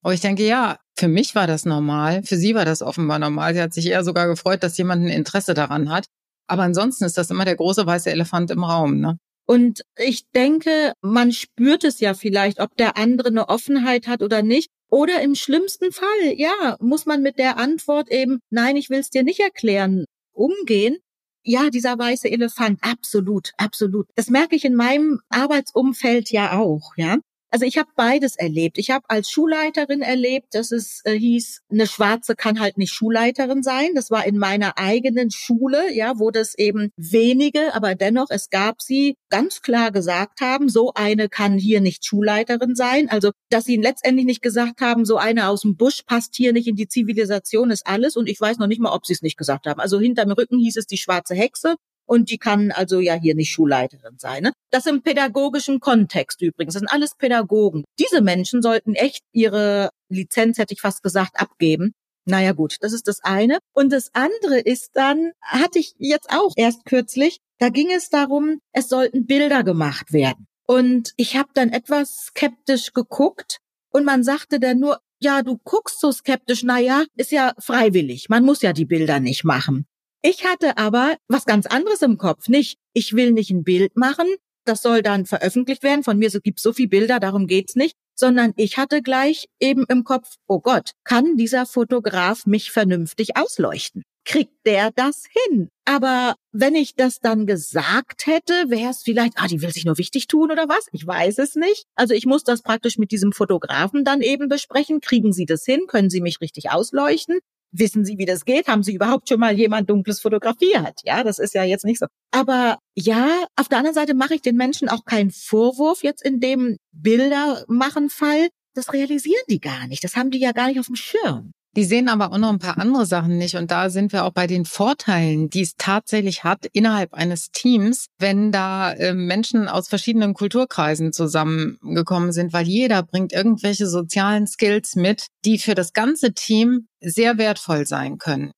Und 0.03 0.13
ich 0.13 0.21
denke, 0.21 0.45
ja, 0.45 0.79
für 0.97 1.07
mich 1.07 1.35
war 1.35 1.47
das 1.47 1.65
normal, 1.65 2.23
für 2.23 2.37
sie 2.37 2.55
war 2.55 2.65
das 2.65 2.81
offenbar 2.81 3.19
normal. 3.19 3.53
Sie 3.53 3.61
hat 3.61 3.73
sich 3.73 3.87
eher 3.87 4.03
sogar 4.03 4.27
gefreut, 4.27 4.63
dass 4.63 4.77
jemand 4.77 5.05
ein 5.05 5.09
Interesse 5.09 5.53
daran 5.53 5.89
hat. 5.89 6.07
Aber 6.51 6.63
ansonsten 6.63 7.05
ist 7.05 7.17
das 7.17 7.29
immer 7.29 7.45
der 7.45 7.55
große 7.55 7.85
weiße 7.85 8.11
Elefant 8.11 8.51
im 8.51 8.65
Raum. 8.65 8.99
Ne? 8.99 9.17
Und 9.45 9.83
ich 9.97 10.29
denke, 10.35 10.91
man 11.01 11.31
spürt 11.31 11.85
es 11.85 12.01
ja 12.01 12.13
vielleicht, 12.13 12.59
ob 12.59 12.75
der 12.75 12.97
andere 12.97 13.29
eine 13.29 13.47
Offenheit 13.47 14.05
hat 14.05 14.21
oder 14.21 14.41
nicht. 14.43 14.69
Oder 14.89 15.21
im 15.21 15.35
schlimmsten 15.35 15.93
Fall, 15.93 16.33
ja, 16.35 16.75
muss 16.81 17.05
man 17.05 17.21
mit 17.21 17.39
der 17.39 17.57
Antwort 17.57 18.11
eben, 18.11 18.39
nein, 18.49 18.75
ich 18.75 18.89
will 18.89 18.99
es 18.99 19.09
dir 19.09 19.23
nicht 19.23 19.39
erklären, 19.39 20.03
umgehen. 20.33 20.97
Ja, 21.45 21.69
dieser 21.69 21.97
weiße 21.97 22.29
Elefant, 22.29 22.79
absolut, 22.81 23.51
absolut. 23.55 24.07
Das 24.15 24.29
merke 24.29 24.57
ich 24.57 24.65
in 24.65 24.75
meinem 24.75 25.21
Arbeitsumfeld 25.29 26.31
ja 26.31 26.59
auch, 26.59 26.91
ja. 26.97 27.19
Also 27.53 27.65
ich 27.65 27.77
habe 27.77 27.89
beides 27.97 28.37
erlebt. 28.37 28.77
Ich 28.77 28.91
habe 28.91 29.03
als 29.09 29.29
Schulleiterin 29.29 30.01
erlebt, 30.01 30.55
dass 30.55 30.71
es 30.71 31.01
äh, 31.03 31.11
hieß, 31.11 31.63
eine 31.69 31.85
Schwarze 31.85 32.35
kann 32.35 32.61
halt 32.61 32.77
nicht 32.77 32.93
Schulleiterin 32.93 33.61
sein. 33.61 33.93
Das 33.93 34.09
war 34.09 34.25
in 34.25 34.37
meiner 34.37 34.77
eigenen 34.77 35.31
Schule, 35.31 35.93
ja, 35.93 36.17
wo 36.17 36.31
das 36.31 36.57
eben 36.57 36.91
wenige, 36.95 37.75
aber 37.75 37.93
dennoch 37.93 38.27
es 38.29 38.49
gab 38.49 38.81
sie 38.81 39.17
ganz 39.29 39.61
klar 39.61 39.91
gesagt 39.91 40.39
haben, 40.39 40.69
so 40.69 40.93
eine 40.95 41.27
kann 41.27 41.57
hier 41.57 41.81
nicht 41.81 42.05
Schulleiterin 42.05 42.73
sein. 42.73 43.09
Also 43.09 43.31
dass 43.49 43.65
sie 43.65 43.75
letztendlich 43.75 44.25
nicht 44.25 44.41
gesagt 44.41 44.79
haben, 44.79 45.03
so 45.03 45.17
eine 45.17 45.49
aus 45.49 45.63
dem 45.63 45.75
Busch 45.75 46.03
passt 46.05 46.35
hier 46.35 46.53
nicht 46.53 46.67
in 46.67 46.77
die 46.77 46.87
Zivilisation 46.87 47.69
ist 47.69 47.85
alles. 47.85 48.15
Und 48.15 48.29
ich 48.29 48.39
weiß 48.39 48.59
noch 48.59 48.67
nicht 48.67 48.79
mal, 48.79 48.93
ob 48.93 49.05
sie 49.05 49.13
es 49.13 49.21
nicht 49.21 49.37
gesagt 49.37 49.67
haben. 49.67 49.81
Also 49.81 49.99
hinterm 49.99 50.31
Rücken 50.31 50.57
hieß 50.57 50.77
es 50.77 50.87
die 50.87 50.97
schwarze 50.97 51.35
Hexe 51.35 51.75
und 52.05 52.29
die 52.29 52.37
kann 52.37 52.71
also 52.71 52.99
ja 52.99 53.13
hier 53.13 53.35
nicht 53.35 53.51
Schulleiterin 53.51 54.17
sein. 54.17 54.43
Ne? 54.43 54.51
Das 54.69 54.85
im 54.85 55.01
pädagogischen 55.01 55.79
Kontext 55.79 56.41
übrigens. 56.41 56.73
Das 56.73 56.81
sind 56.81 56.91
alles 56.91 57.15
Pädagogen. 57.15 57.83
Diese 57.99 58.21
Menschen 58.21 58.61
sollten 58.61 58.95
echt 58.95 59.23
ihre 59.31 59.89
Lizenz, 60.09 60.57
hätte 60.57 60.73
ich 60.73 60.81
fast 60.81 61.03
gesagt, 61.03 61.39
abgeben. 61.39 61.93
Naja 62.25 62.51
gut, 62.51 62.77
das 62.81 62.93
ist 62.93 63.07
das 63.07 63.19
eine. 63.23 63.59
Und 63.73 63.91
das 63.91 64.09
andere 64.13 64.59
ist 64.59 64.91
dann, 64.93 65.31
hatte 65.41 65.79
ich 65.79 65.93
jetzt 65.97 66.29
auch 66.29 66.53
erst 66.55 66.85
kürzlich, 66.85 67.39
da 67.59 67.69
ging 67.69 67.91
es 67.91 68.09
darum, 68.09 68.59
es 68.73 68.89
sollten 68.89 69.25
Bilder 69.25 69.63
gemacht 69.63 70.13
werden. 70.13 70.47
Und 70.67 71.13
ich 71.17 71.35
habe 71.35 71.49
dann 71.53 71.69
etwas 71.69 72.27
skeptisch 72.27 72.93
geguckt 72.93 73.59
und 73.91 74.05
man 74.05 74.23
sagte 74.23 74.59
dann 74.59 74.79
nur, 74.79 74.99
ja, 75.19 75.43
du 75.43 75.57
guckst 75.63 75.99
so 75.99 76.11
skeptisch, 76.11 76.63
na 76.63 76.79
ja, 76.79 77.03
ist 77.15 77.31
ja 77.31 77.53
freiwillig, 77.59 78.29
man 78.29 78.43
muss 78.43 78.61
ja 78.61 78.73
die 78.73 78.85
Bilder 78.85 79.19
nicht 79.19 79.43
machen. 79.43 79.85
Ich 80.23 80.45
hatte 80.45 80.77
aber 80.77 81.17
was 81.27 81.45
ganz 81.45 81.65
anderes 81.65 82.01
im 82.03 82.17
Kopf. 82.17 82.47
Nicht, 82.47 82.77
ich 82.93 83.13
will 83.13 83.31
nicht 83.31 83.49
ein 83.49 83.63
Bild 83.63 83.97
machen, 83.97 84.27
das 84.65 84.83
soll 84.83 85.01
dann 85.01 85.25
veröffentlicht 85.25 85.81
werden. 85.83 86.03
Von 86.03 86.17
mir 86.19 86.29
so 86.29 86.39
gibt 86.39 86.59
so 86.59 86.73
viel 86.73 86.87
Bilder, 86.87 87.19
darum 87.19 87.47
geht's 87.47 87.75
nicht. 87.75 87.95
Sondern 88.13 88.53
ich 88.55 88.77
hatte 88.77 89.01
gleich 89.01 89.47
eben 89.59 89.85
im 89.89 90.03
Kopf, 90.03 90.35
oh 90.47 90.59
Gott, 90.59 90.91
kann 91.03 91.37
dieser 91.37 91.65
Fotograf 91.65 92.45
mich 92.45 92.71
vernünftig 92.71 93.35
ausleuchten? 93.35 94.03
Kriegt 94.23 94.53
der 94.67 94.91
das 94.91 95.23
hin? 95.47 95.69
Aber 95.85 96.35
wenn 96.51 96.75
ich 96.75 96.93
das 96.95 97.19
dann 97.19 97.47
gesagt 97.47 98.27
hätte, 98.27 98.53
wäre 98.67 98.91
es 98.91 99.01
vielleicht, 99.01 99.33
ah, 99.37 99.47
die 99.47 99.63
will 99.63 99.71
sich 99.71 99.85
nur 99.85 99.97
wichtig 99.97 100.27
tun 100.27 100.51
oder 100.51 100.69
was? 100.69 100.85
Ich 100.91 101.07
weiß 101.07 101.39
es 101.39 101.55
nicht. 101.55 101.85
Also 101.95 102.13
ich 102.13 102.27
muss 102.27 102.43
das 102.43 102.61
praktisch 102.61 102.99
mit 102.99 103.11
diesem 103.11 103.31
Fotografen 103.31 104.05
dann 104.05 104.21
eben 104.21 104.47
besprechen. 104.47 105.01
Kriegen 105.01 105.33
Sie 105.33 105.45
das 105.45 105.65
hin? 105.65 105.87
Können 105.87 106.11
Sie 106.11 106.21
mich 106.21 106.39
richtig 106.41 106.69
ausleuchten? 106.69 107.39
Wissen 107.71 108.03
Sie, 108.03 108.17
wie 108.17 108.25
das 108.25 108.45
geht? 108.45 108.67
Haben 108.67 108.83
Sie 108.83 108.93
überhaupt 108.93 109.29
schon 109.29 109.39
mal 109.39 109.57
jemand 109.57 109.89
Dunkles 109.89 110.19
fotografiert? 110.19 110.99
Ja, 111.03 111.23
das 111.23 111.39
ist 111.39 111.53
ja 111.53 111.63
jetzt 111.63 111.85
nicht 111.85 111.99
so. 111.99 112.07
Aber 112.31 112.77
ja, 112.95 113.45
auf 113.55 113.69
der 113.69 113.77
anderen 113.77 113.95
Seite 113.95 114.13
mache 114.13 114.35
ich 114.35 114.41
den 114.41 114.57
Menschen 114.57 114.89
auch 114.89 115.05
keinen 115.05 115.31
Vorwurf 115.31 116.03
jetzt 116.03 116.23
in 116.23 116.39
dem 116.39 116.77
Bilder 116.91 117.63
machen 117.67 118.09
Fall. 118.09 118.49
Das 118.73 118.93
realisieren 118.93 119.43
die 119.49 119.59
gar 119.59 119.87
nicht. 119.87 120.03
Das 120.03 120.15
haben 120.15 120.31
die 120.31 120.39
ja 120.39 120.51
gar 120.51 120.67
nicht 120.67 120.79
auf 120.79 120.87
dem 120.87 120.95
Schirm. 120.95 121.51
Die 121.77 121.85
sehen 121.85 122.09
aber 122.09 122.33
auch 122.33 122.37
noch 122.37 122.49
ein 122.49 122.59
paar 122.59 122.77
andere 122.77 123.05
Sachen 123.05 123.37
nicht. 123.37 123.55
Und 123.55 123.71
da 123.71 123.89
sind 123.89 124.11
wir 124.11 124.25
auch 124.25 124.33
bei 124.33 124.45
den 124.45 124.65
Vorteilen, 124.65 125.49
die 125.49 125.61
es 125.61 125.75
tatsächlich 125.77 126.43
hat 126.43 126.65
innerhalb 126.73 127.13
eines 127.13 127.51
Teams, 127.51 128.07
wenn 128.19 128.51
da 128.51 128.91
äh, 128.91 129.13
Menschen 129.13 129.69
aus 129.69 129.87
verschiedenen 129.87 130.33
Kulturkreisen 130.33 131.13
zusammengekommen 131.13 132.33
sind, 132.33 132.51
weil 132.51 132.67
jeder 132.67 133.03
bringt 133.03 133.31
irgendwelche 133.31 133.87
sozialen 133.87 134.47
Skills 134.47 134.95
mit, 134.95 135.27
die 135.45 135.57
für 135.59 135.73
das 135.73 135.93
ganze 135.93 136.33
Team 136.33 136.87
sehr 136.99 137.37
wertvoll 137.37 137.85
sein 137.87 138.17
können. 138.17 138.51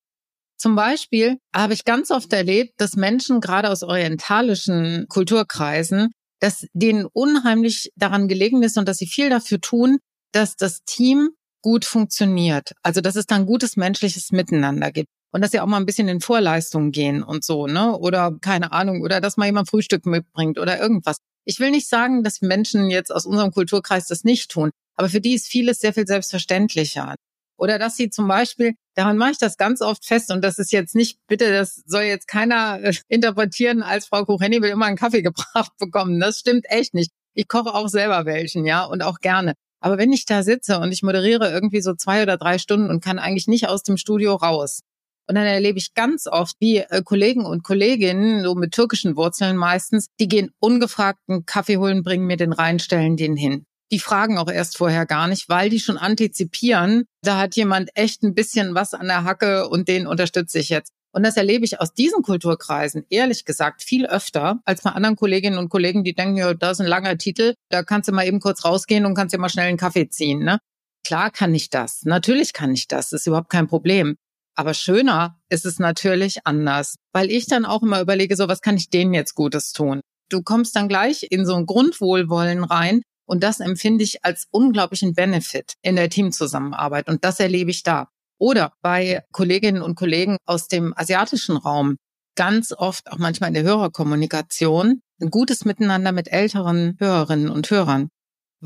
Zum 0.56 0.74
Beispiel 0.74 1.38
habe 1.54 1.74
ich 1.74 1.84
ganz 1.84 2.10
oft 2.10 2.32
erlebt, 2.32 2.72
dass 2.78 2.96
Menschen 2.96 3.40
gerade 3.40 3.70
aus 3.70 3.82
orientalischen 3.82 5.06
Kulturkreisen, 5.08 6.10
dass 6.40 6.66
denen 6.72 7.06
unheimlich 7.12 7.90
daran 7.96 8.26
gelegen 8.28 8.62
ist 8.62 8.76
und 8.76 8.88
dass 8.88 8.98
sie 8.98 9.06
viel 9.06 9.30
dafür 9.30 9.60
tun, 9.60 9.98
dass 10.32 10.56
das 10.56 10.82
Team 10.84 11.30
gut 11.64 11.86
funktioniert. 11.86 12.72
Also, 12.82 13.00
dass 13.00 13.16
es 13.16 13.24
dann 13.24 13.46
gutes 13.46 13.76
menschliches 13.76 14.32
Miteinander 14.32 14.92
gibt. 14.92 15.08
Und 15.32 15.40
dass 15.40 15.50
sie 15.50 15.60
auch 15.60 15.66
mal 15.66 15.78
ein 15.78 15.86
bisschen 15.86 16.08
in 16.08 16.20
Vorleistungen 16.20 16.92
gehen 16.92 17.22
und 17.22 17.42
so, 17.42 17.66
ne? 17.66 17.96
Oder 17.98 18.36
keine 18.42 18.70
Ahnung, 18.72 19.00
oder 19.00 19.22
dass 19.22 19.38
mal 19.38 19.46
jemand 19.46 19.70
Frühstück 19.70 20.04
mitbringt 20.04 20.58
oder 20.58 20.78
irgendwas. 20.78 21.16
Ich 21.46 21.58
will 21.60 21.70
nicht 21.70 21.88
sagen, 21.88 22.22
dass 22.22 22.42
Menschen 22.42 22.90
jetzt 22.90 23.10
aus 23.10 23.24
unserem 23.24 23.50
Kulturkreis 23.50 24.06
das 24.06 24.24
nicht 24.24 24.50
tun, 24.50 24.70
aber 24.94 25.08
für 25.08 25.22
die 25.22 25.32
ist 25.34 25.48
vieles 25.48 25.80
sehr 25.80 25.94
viel 25.94 26.06
selbstverständlicher. 26.06 27.14
Oder 27.56 27.78
dass 27.78 27.96
sie 27.96 28.10
zum 28.10 28.28
Beispiel, 28.28 28.74
daran 28.94 29.16
mache 29.16 29.32
ich 29.32 29.38
das 29.38 29.56
ganz 29.56 29.80
oft 29.80 30.04
fest, 30.04 30.30
und 30.30 30.44
das 30.44 30.58
ist 30.58 30.70
jetzt 30.70 30.94
nicht, 30.94 31.18
bitte, 31.28 31.50
das 31.50 31.82
soll 31.86 32.02
jetzt 32.02 32.28
keiner 32.28 32.78
äh, 32.82 32.94
interpretieren, 33.08 33.82
als 33.82 34.06
Frau 34.06 34.26
Kucheni 34.26 34.60
will 34.60 34.70
immer 34.70 34.86
einen 34.86 34.98
Kaffee 34.98 35.22
gebracht 35.28 35.72
bekommen. 35.78 36.20
Das 36.20 36.40
stimmt 36.40 36.66
echt 36.68 36.92
nicht. 36.92 37.10
Ich 37.32 37.48
koche 37.48 37.74
auch 37.74 37.88
selber 37.88 38.26
welchen, 38.26 38.66
ja, 38.66 38.84
und 38.84 39.02
auch 39.02 39.18
gerne. 39.20 39.54
Aber 39.84 39.98
wenn 39.98 40.14
ich 40.14 40.24
da 40.24 40.42
sitze 40.42 40.78
und 40.80 40.92
ich 40.92 41.02
moderiere 41.02 41.52
irgendwie 41.52 41.82
so 41.82 41.92
zwei 41.92 42.22
oder 42.22 42.38
drei 42.38 42.56
Stunden 42.56 42.88
und 42.88 43.04
kann 43.04 43.18
eigentlich 43.18 43.48
nicht 43.48 43.68
aus 43.68 43.82
dem 43.82 43.98
Studio 43.98 44.34
raus, 44.34 44.80
und 45.28 45.34
dann 45.34 45.44
erlebe 45.44 45.78
ich 45.78 45.92
ganz 45.92 46.26
oft, 46.26 46.56
wie 46.58 46.78
äh, 46.78 47.02
Kollegen 47.02 47.44
und 47.44 47.64
Kolleginnen, 47.64 48.44
so 48.44 48.54
mit 48.54 48.72
türkischen 48.72 49.14
Wurzeln 49.16 49.58
meistens, 49.58 50.06
die 50.20 50.28
gehen 50.28 50.52
ungefragten 50.58 51.44
Kaffee 51.44 51.76
holen, 51.76 52.02
bringen 52.02 52.26
mir 52.26 52.38
den 52.38 52.54
rein, 52.54 52.78
stellen 52.78 53.18
den 53.18 53.36
hin. 53.36 53.66
Die 53.92 53.98
fragen 53.98 54.38
auch 54.38 54.50
erst 54.50 54.78
vorher 54.78 55.04
gar 55.04 55.28
nicht, 55.28 55.50
weil 55.50 55.68
die 55.68 55.80
schon 55.80 55.98
antizipieren, 55.98 57.04
da 57.22 57.38
hat 57.38 57.54
jemand 57.54 57.90
echt 57.94 58.22
ein 58.22 58.34
bisschen 58.34 58.74
was 58.74 58.94
an 58.94 59.06
der 59.06 59.24
Hacke 59.24 59.68
und 59.68 59.88
den 59.88 60.06
unterstütze 60.06 60.58
ich 60.58 60.70
jetzt. 60.70 60.92
Und 61.14 61.22
das 61.22 61.36
erlebe 61.36 61.64
ich 61.64 61.80
aus 61.80 61.94
diesen 61.94 62.22
Kulturkreisen, 62.22 63.06
ehrlich 63.08 63.44
gesagt, 63.44 63.84
viel 63.84 64.04
öfter 64.04 64.58
als 64.64 64.82
bei 64.82 64.90
anderen 64.90 65.14
Kolleginnen 65.14 65.58
und 65.58 65.68
Kollegen, 65.68 66.02
die 66.02 66.12
denken, 66.12 66.36
ja, 66.36 66.54
da 66.54 66.72
ist 66.72 66.80
ein 66.80 66.88
langer 66.88 67.16
Titel, 67.16 67.54
da 67.70 67.84
kannst 67.84 68.08
du 68.08 68.12
mal 68.12 68.26
eben 68.26 68.40
kurz 68.40 68.64
rausgehen 68.64 69.06
und 69.06 69.14
kannst 69.14 69.32
dir 69.32 69.38
mal 69.38 69.48
schnell 69.48 69.68
einen 69.68 69.78
Kaffee 69.78 70.08
ziehen. 70.08 70.40
Ne? 70.40 70.58
Klar 71.06 71.30
kann 71.30 71.54
ich 71.54 71.70
das, 71.70 72.02
natürlich 72.02 72.52
kann 72.52 72.72
ich 72.72 72.88
das, 72.88 73.10
das 73.10 73.20
ist 73.20 73.26
überhaupt 73.28 73.48
kein 73.48 73.68
Problem. 73.68 74.16
Aber 74.56 74.74
schöner 74.74 75.38
ist 75.48 75.64
es 75.66 75.78
natürlich 75.78 76.44
anders, 76.46 76.96
weil 77.12 77.30
ich 77.30 77.46
dann 77.46 77.64
auch 77.64 77.82
immer 77.82 78.00
überlege, 78.00 78.34
so 78.34 78.48
was 78.48 78.60
kann 78.60 78.76
ich 78.76 78.90
denen 78.90 79.14
jetzt 79.14 79.36
Gutes 79.36 79.72
tun? 79.72 80.00
Du 80.30 80.42
kommst 80.42 80.74
dann 80.74 80.88
gleich 80.88 81.28
in 81.30 81.46
so 81.46 81.54
ein 81.54 81.66
Grundwohlwollen 81.66 82.64
rein 82.64 83.02
und 83.24 83.44
das 83.44 83.60
empfinde 83.60 84.02
ich 84.02 84.24
als 84.24 84.48
unglaublichen 84.50 85.14
Benefit 85.14 85.74
in 85.82 85.94
der 85.94 86.10
Teamzusammenarbeit 86.10 87.08
und 87.08 87.24
das 87.24 87.38
erlebe 87.38 87.70
ich 87.70 87.84
da. 87.84 88.08
Oder 88.38 88.72
bei 88.82 89.22
Kolleginnen 89.32 89.82
und 89.82 89.94
Kollegen 89.94 90.36
aus 90.44 90.68
dem 90.68 90.92
asiatischen 90.96 91.56
Raum 91.56 91.96
ganz 92.36 92.72
oft 92.72 93.10
auch 93.10 93.18
manchmal 93.18 93.48
in 93.48 93.54
der 93.54 93.62
Hörerkommunikation 93.62 95.00
ein 95.20 95.30
gutes 95.30 95.64
Miteinander 95.64 96.12
mit 96.12 96.28
älteren 96.32 96.96
Hörerinnen 96.98 97.48
und 97.48 97.70
Hörern 97.70 98.08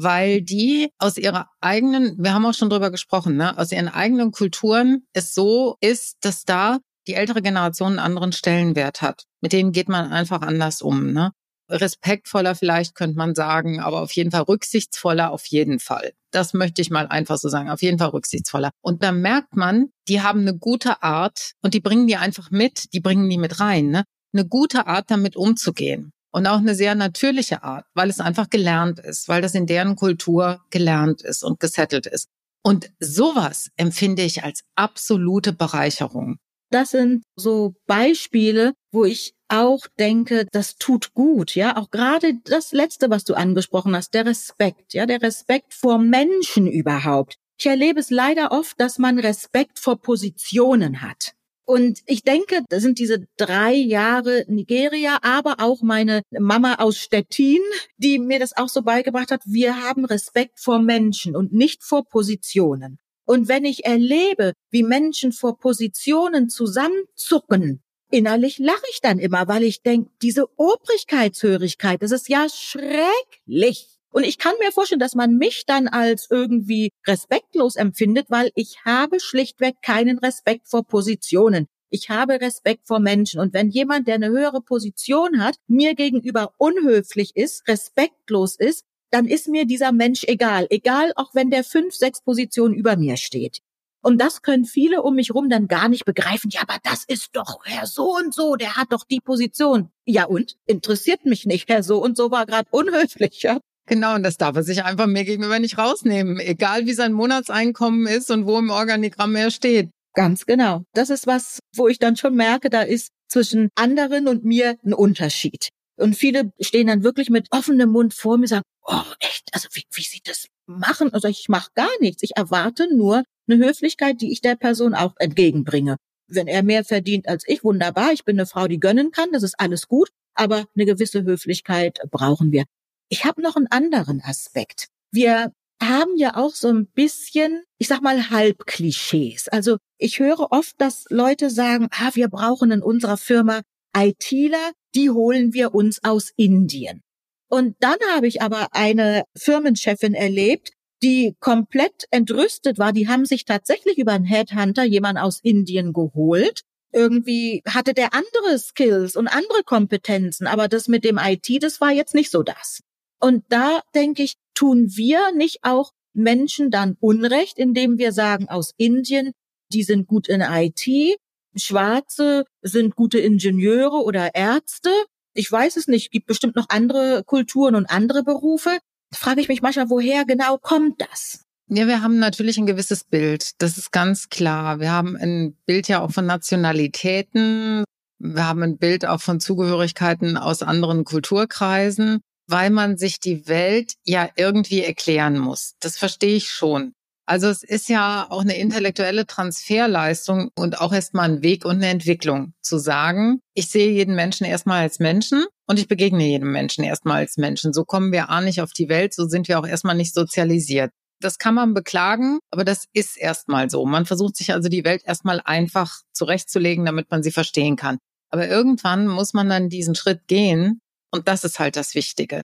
weil 0.00 0.42
die 0.42 0.92
aus 0.98 1.16
ihrer 1.16 1.48
eigenen, 1.60 2.16
wir 2.22 2.32
haben 2.32 2.46
auch 2.46 2.54
schon 2.54 2.70
drüber 2.70 2.92
gesprochen, 2.92 3.36
ne, 3.36 3.58
aus 3.58 3.72
ihren 3.72 3.88
eigenen 3.88 4.30
Kulturen 4.30 5.02
es 5.12 5.34
so 5.34 5.76
ist, 5.80 6.18
dass 6.20 6.44
da 6.44 6.78
die 7.08 7.14
ältere 7.14 7.42
Generation 7.42 7.88
einen 7.88 7.98
anderen 7.98 8.30
Stellenwert 8.30 9.02
hat. 9.02 9.24
Mit 9.40 9.52
denen 9.52 9.72
geht 9.72 9.88
man 9.88 10.12
einfach 10.12 10.42
anders 10.42 10.82
um, 10.82 11.12
ne? 11.12 11.32
Respektvoller 11.68 12.54
vielleicht 12.54 12.94
könnte 12.94 13.16
man 13.16 13.34
sagen, 13.34 13.80
aber 13.80 14.02
auf 14.02 14.12
jeden 14.12 14.30
Fall 14.30 14.42
rücksichtsvoller 14.42 15.30
auf 15.30 15.46
jeden 15.46 15.78
Fall. 15.78 16.12
Das 16.30 16.54
möchte 16.54 16.82
ich 16.82 16.90
mal 16.90 17.06
einfach 17.06 17.38
so 17.38 17.48
sagen, 17.48 17.70
auf 17.70 17.82
jeden 17.82 17.98
Fall 17.98 18.08
rücksichtsvoller. 18.08 18.70
Und 18.80 19.02
da 19.02 19.12
merkt 19.12 19.56
man, 19.56 19.90
die 20.08 20.22
haben 20.22 20.40
eine 20.40 20.56
gute 20.56 21.02
Art 21.02 21.52
und 21.62 21.74
die 21.74 21.80
bringen 21.80 22.06
die 22.06 22.16
einfach 22.16 22.50
mit, 22.50 22.92
die 22.92 23.00
bringen 23.00 23.28
die 23.28 23.38
mit 23.38 23.60
rein, 23.60 23.88
ne? 23.90 24.04
Eine 24.34 24.46
gute 24.46 24.86
Art 24.86 25.10
damit 25.10 25.36
umzugehen 25.36 26.12
und 26.32 26.46
auch 26.46 26.58
eine 26.58 26.74
sehr 26.74 26.94
natürliche 26.94 27.62
Art, 27.62 27.86
weil 27.94 28.10
es 28.10 28.20
einfach 28.20 28.50
gelernt 28.50 28.98
ist, 28.98 29.28
weil 29.28 29.40
das 29.40 29.54
in 29.54 29.66
deren 29.66 29.96
Kultur 29.96 30.60
gelernt 30.70 31.22
ist 31.22 31.42
und 31.42 31.60
gesettelt 31.60 32.06
ist. 32.06 32.28
Und 32.62 32.90
sowas 33.00 33.70
empfinde 33.76 34.22
ich 34.22 34.44
als 34.44 34.64
absolute 34.74 35.52
Bereicherung. 35.52 36.38
Das 36.70 36.90
sind 36.90 37.24
so 37.36 37.74
Beispiele, 37.86 38.74
wo 38.92 39.04
ich 39.04 39.32
auch 39.48 39.86
denke, 39.98 40.46
das 40.52 40.76
tut 40.76 41.14
gut, 41.14 41.54
ja, 41.54 41.76
auch 41.76 41.90
gerade 41.90 42.34
das 42.44 42.72
letzte, 42.72 43.08
was 43.08 43.24
du 43.24 43.34
angesprochen 43.34 43.96
hast, 43.96 44.12
der 44.12 44.26
Respekt, 44.26 44.92
ja, 44.92 45.06
der 45.06 45.22
Respekt 45.22 45.72
vor 45.72 45.98
Menschen 45.98 46.66
überhaupt. 46.66 47.36
Ich 47.58 47.66
erlebe 47.66 47.98
es 47.98 48.10
leider 48.10 48.52
oft, 48.52 48.78
dass 48.80 48.98
man 48.98 49.18
Respekt 49.18 49.78
vor 49.78 50.00
Positionen 50.00 51.00
hat. 51.00 51.34
Und 51.64 52.00
ich 52.06 52.22
denke, 52.22 52.62
das 52.70 52.82
sind 52.82 52.98
diese 52.98 53.26
drei 53.36 53.74
Jahre 53.74 54.44
Nigeria, 54.48 55.18
aber 55.20 55.56
auch 55.58 55.82
meine 55.82 56.22
Mama 56.30 56.76
aus 56.76 56.96
Stettin, 56.96 57.60
die 57.98 58.18
mir 58.18 58.38
das 58.38 58.56
auch 58.56 58.70
so 58.70 58.82
beigebracht 58.82 59.30
hat. 59.30 59.42
Wir 59.44 59.82
haben 59.82 60.06
Respekt 60.06 60.60
vor 60.60 60.78
Menschen 60.78 61.36
und 61.36 61.52
nicht 61.52 61.84
vor 61.84 62.04
Positionen. 62.08 62.98
Und 63.28 63.46
wenn 63.46 63.66
ich 63.66 63.84
erlebe, 63.84 64.54
wie 64.70 64.82
Menschen 64.82 65.32
vor 65.32 65.58
Positionen 65.58 66.48
zusammenzucken, 66.48 67.82
innerlich 68.10 68.58
lache 68.58 68.86
ich 68.90 69.02
dann 69.02 69.18
immer, 69.18 69.46
weil 69.48 69.64
ich 69.64 69.82
denke, 69.82 70.10
diese 70.22 70.46
Obrigkeitshörigkeit, 70.56 72.00
das 72.02 72.10
ist 72.10 72.30
ja 72.30 72.46
schrecklich. 72.48 73.98
Und 74.10 74.24
ich 74.24 74.38
kann 74.38 74.54
mir 74.60 74.72
vorstellen, 74.72 74.98
dass 74.98 75.14
man 75.14 75.36
mich 75.36 75.66
dann 75.66 75.88
als 75.88 76.28
irgendwie 76.30 76.90
respektlos 77.06 77.76
empfindet, 77.76 78.30
weil 78.30 78.50
ich 78.54 78.78
habe 78.86 79.20
schlichtweg 79.20 79.74
keinen 79.82 80.18
Respekt 80.20 80.66
vor 80.66 80.86
Positionen. 80.86 81.66
Ich 81.90 82.08
habe 82.08 82.40
Respekt 82.40 82.86
vor 82.86 82.98
Menschen. 82.98 83.40
Und 83.40 83.52
wenn 83.52 83.68
jemand, 83.68 84.08
der 84.08 84.14
eine 84.14 84.30
höhere 84.30 84.62
Position 84.62 85.44
hat, 85.44 85.56
mir 85.66 85.94
gegenüber 85.94 86.54
unhöflich 86.56 87.36
ist, 87.36 87.68
respektlos 87.68 88.56
ist, 88.56 88.86
dann 89.10 89.26
ist 89.26 89.48
mir 89.48 89.66
dieser 89.66 89.92
Mensch 89.92 90.24
egal. 90.24 90.66
Egal, 90.70 91.12
auch 91.16 91.34
wenn 91.34 91.50
der 91.50 91.64
fünf, 91.64 91.94
sechs 91.94 92.22
Positionen 92.22 92.74
über 92.74 92.96
mir 92.96 93.16
steht. 93.16 93.58
Und 94.02 94.20
das 94.20 94.42
können 94.42 94.64
viele 94.64 95.02
um 95.02 95.16
mich 95.16 95.34
rum 95.34 95.50
dann 95.50 95.66
gar 95.66 95.88
nicht 95.88 96.04
begreifen. 96.04 96.50
Ja, 96.52 96.62
aber 96.62 96.78
das 96.82 97.04
ist 97.06 97.30
doch 97.32 97.60
Herr 97.64 97.86
so 97.86 98.16
und 98.16 98.32
so, 98.32 98.56
der 98.56 98.76
hat 98.76 98.92
doch 98.92 99.04
die 99.04 99.20
Position. 99.20 99.90
Ja 100.06 100.24
und? 100.24 100.56
Interessiert 100.66 101.24
mich 101.24 101.46
nicht. 101.46 101.68
Herr 101.68 101.82
so 101.82 102.02
und 102.02 102.16
so 102.16 102.30
war 102.30 102.46
gerade 102.46 102.68
unhöflich. 102.70 103.42
Ja? 103.42 103.58
Genau, 103.86 104.14
und 104.14 104.22
das 104.22 104.36
darf 104.36 104.54
er 104.54 104.62
sich 104.62 104.84
einfach 104.84 105.06
mir 105.06 105.24
gegenüber 105.24 105.58
nicht 105.58 105.78
rausnehmen, 105.78 106.38
egal 106.38 106.86
wie 106.86 106.92
sein 106.92 107.12
Monatseinkommen 107.12 108.06
ist 108.06 108.30
und 108.30 108.46
wo 108.46 108.58
im 108.58 108.70
Organigramm 108.70 109.34
er 109.34 109.50
steht. 109.50 109.90
Ganz 110.14 110.46
genau. 110.46 110.82
Das 110.94 111.10
ist 111.10 111.26
was, 111.26 111.58
wo 111.74 111.88
ich 111.88 111.98
dann 111.98 112.16
schon 112.16 112.34
merke, 112.34 112.70
da 112.70 112.82
ist 112.82 113.10
zwischen 113.28 113.68
anderen 113.74 114.28
und 114.28 114.44
mir 114.44 114.76
ein 114.84 114.92
Unterschied. 114.92 115.68
Und 115.98 116.14
viele 116.14 116.52
stehen 116.60 116.86
dann 116.86 117.02
wirklich 117.02 117.30
mit 117.30 117.48
offenem 117.50 117.90
Mund 117.90 118.14
vor 118.14 118.36
mir 118.36 118.42
und 118.42 118.48
sagen, 118.48 118.64
oh, 118.82 119.02
echt, 119.20 119.48
also 119.52 119.68
wie, 119.72 119.84
wie 119.92 120.02
sie 120.02 120.20
das 120.24 120.46
machen? 120.66 121.12
Also 121.12 121.28
ich 121.28 121.48
mache 121.48 121.70
gar 121.74 121.90
nichts. 122.00 122.22
Ich 122.22 122.36
erwarte 122.36 122.94
nur 122.94 123.24
eine 123.48 123.64
Höflichkeit, 123.64 124.20
die 124.20 124.32
ich 124.32 124.40
der 124.40 124.56
Person 124.56 124.94
auch 124.94 125.14
entgegenbringe. 125.18 125.96
Wenn 126.26 126.46
er 126.46 126.62
mehr 126.62 126.84
verdient 126.84 127.26
als 127.28 127.44
ich, 127.46 127.64
wunderbar. 127.64 128.12
Ich 128.12 128.24
bin 128.24 128.38
eine 128.38 128.46
Frau, 128.46 128.68
die 128.68 128.80
gönnen 128.80 129.10
kann. 129.10 129.32
Das 129.32 129.42
ist 129.42 129.58
alles 129.58 129.88
gut. 129.88 130.10
Aber 130.34 130.66
eine 130.74 130.86
gewisse 130.86 131.24
Höflichkeit 131.24 131.98
brauchen 132.10 132.52
wir. 132.52 132.64
Ich 133.08 133.24
habe 133.24 133.42
noch 133.42 133.56
einen 133.56 133.68
anderen 133.68 134.20
Aspekt. 134.22 134.88
Wir 135.10 135.52
haben 135.82 136.16
ja 136.16 136.36
auch 136.36 136.54
so 136.54 136.68
ein 136.68 136.86
bisschen, 136.86 137.62
ich 137.78 137.88
sag 137.88 138.02
mal, 138.02 138.30
Halbklischees. 138.30 139.48
Also 139.48 139.78
ich 139.96 140.18
höre 140.18 140.52
oft, 140.52 140.74
dass 140.78 141.04
Leute 141.08 141.50
sagen, 141.50 141.88
ah, 141.92 142.10
wir 142.14 142.28
brauchen 142.28 142.70
in 142.70 142.82
unserer 142.82 143.16
Firma 143.16 143.62
ITler, 143.96 144.72
die 144.94 145.10
holen 145.10 145.52
wir 145.54 145.74
uns 145.74 146.02
aus 146.02 146.32
Indien. 146.36 147.02
Und 147.48 147.76
dann 147.80 147.96
habe 148.14 148.26
ich 148.26 148.42
aber 148.42 148.68
eine 148.72 149.24
Firmenchefin 149.36 150.14
erlebt, 150.14 150.72
die 151.02 151.34
komplett 151.40 152.04
entrüstet 152.10 152.78
war. 152.78 152.92
Die 152.92 153.08
haben 153.08 153.24
sich 153.24 153.44
tatsächlich 153.44 153.98
über 153.98 154.12
einen 154.12 154.24
Headhunter 154.24 154.84
jemand 154.84 155.18
aus 155.18 155.40
Indien 155.42 155.92
geholt. 155.92 156.62
Irgendwie 156.92 157.62
hatte 157.66 157.94
der 157.94 158.14
andere 158.14 158.58
Skills 158.58 159.14
und 159.16 159.28
andere 159.28 159.62
Kompetenzen, 159.64 160.46
aber 160.46 160.68
das 160.68 160.88
mit 160.88 161.04
dem 161.04 161.18
IT, 161.18 161.62
das 161.62 161.80
war 161.80 161.92
jetzt 161.92 162.14
nicht 162.14 162.30
so 162.30 162.42
das. 162.42 162.80
Und 163.20 163.44
da 163.50 163.82
denke 163.94 164.22
ich, 164.22 164.34
tun 164.54 164.96
wir 164.96 165.32
nicht 165.32 165.58
auch 165.62 165.92
Menschen 166.14 166.70
dann 166.70 166.96
Unrecht, 167.00 167.58
indem 167.58 167.98
wir 167.98 168.12
sagen, 168.12 168.48
aus 168.48 168.72
Indien, 168.76 169.32
die 169.72 169.82
sind 169.82 170.06
gut 170.06 170.28
in 170.28 170.40
IT, 170.40 171.18
Schwarze 171.58 172.44
sind 172.62 172.96
gute 172.96 173.18
Ingenieure 173.18 174.02
oder 174.02 174.34
Ärzte. 174.34 174.90
Ich 175.34 175.50
weiß 175.50 175.76
es 175.76 175.88
nicht, 175.88 176.10
gibt 176.10 176.26
bestimmt 176.26 176.56
noch 176.56 176.68
andere 176.68 177.22
Kulturen 177.24 177.74
und 177.74 177.86
andere 177.86 178.22
Berufe. 178.22 178.78
Da 179.10 179.18
frage 179.18 179.40
ich 179.40 179.48
mich 179.48 179.62
manchmal, 179.62 179.90
woher 179.90 180.24
genau 180.24 180.58
kommt 180.58 181.00
das? 181.00 181.44
Ja, 181.70 181.86
wir 181.86 182.02
haben 182.02 182.18
natürlich 182.18 182.58
ein 182.58 182.66
gewisses 182.66 183.04
Bild. 183.04 183.60
Das 183.60 183.76
ist 183.76 183.92
ganz 183.92 184.28
klar. 184.30 184.80
Wir 184.80 184.90
haben 184.90 185.16
ein 185.16 185.56
Bild 185.66 185.88
ja 185.88 186.00
auch 186.00 186.10
von 186.10 186.26
Nationalitäten. 186.26 187.84
Wir 188.18 188.46
haben 188.46 188.62
ein 188.62 188.78
Bild 188.78 189.06
auch 189.06 189.20
von 189.20 189.38
Zugehörigkeiten 189.38 190.36
aus 190.36 190.62
anderen 190.62 191.04
Kulturkreisen 191.04 192.20
weil 192.48 192.70
man 192.70 192.96
sich 192.96 193.20
die 193.20 193.46
Welt 193.46 193.94
ja 194.04 194.28
irgendwie 194.34 194.82
erklären 194.82 195.38
muss. 195.38 195.74
Das 195.80 195.98
verstehe 195.98 196.36
ich 196.36 196.48
schon. 196.48 196.94
Also 197.28 197.48
es 197.48 197.62
ist 197.62 197.90
ja 197.90 198.26
auch 198.30 198.40
eine 198.40 198.56
intellektuelle 198.56 199.26
Transferleistung 199.26 200.50
und 200.56 200.80
auch 200.80 200.94
erstmal 200.94 201.28
ein 201.28 201.42
Weg 201.42 201.66
und 201.66 201.76
eine 201.76 201.88
Entwicklung 201.88 202.54
zu 202.62 202.78
sagen, 202.78 203.42
ich 203.52 203.68
sehe 203.68 203.90
jeden 203.90 204.14
Menschen 204.14 204.46
erstmal 204.46 204.80
als 204.80 204.98
Menschen 204.98 205.44
und 205.66 205.78
ich 205.78 205.88
begegne 205.88 206.24
jedem 206.24 206.52
Menschen 206.52 206.84
erstmal 206.84 207.18
als 207.18 207.36
Menschen. 207.36 207.74
So 207.74 207.84
kommen 207.84 208.12
wir 208.12 208.30
auch 208.30 208.40
nicht 208.40 208.62
auf 208.62 208.72
die 208.72 208.88
Welt, 208.88 209.12
so 209.12 209.28
sind 209.28 209.46
wir 209.46 209.58
auch 209.58 209.66
erstmal 209.66 209.94
nicht 209.94 210.14
sozialisiert. 210.14 210.90
Das 211.20 211.36
kann 211.36 211.54
man 211.54 211.74
beklagen, 211.74 212.38
aber 212.50 212.64
das 212.64 212.86
ist 212.94 213.18
erstmal 213.18 213.68
so. 213.68 213.84
Man 213.84 214.06
versucht 214.06 214.36
sich 214.36 214.54
also 214.54 214.70
die 214.70 214.86
Welt 214.86 215.02
erstmal 215.04 215.42
einfach 215.44 216.00
zurechtzulegen, 216.14 216.86
damit 216.86 217.10
man 217.10 217.22
sie 217.22 217.30
verstehen 217.30 217.76
kann. 217.76 217.98
Aber 218.30 218.48
irgendwann 218.48 219.06
muss 219.06 219.34
man 219.34 219.50
dann 219.50 219.68
diesen 219.68 219.94
Schritt 219.94 220.28
gehen 220.28 220.80
und 221.10 221.28
das 221.28 221.44
ist 221.44 221.58
halt 221.58 221.76
das 221.76 221.94
Wichtige. 221.94 222.40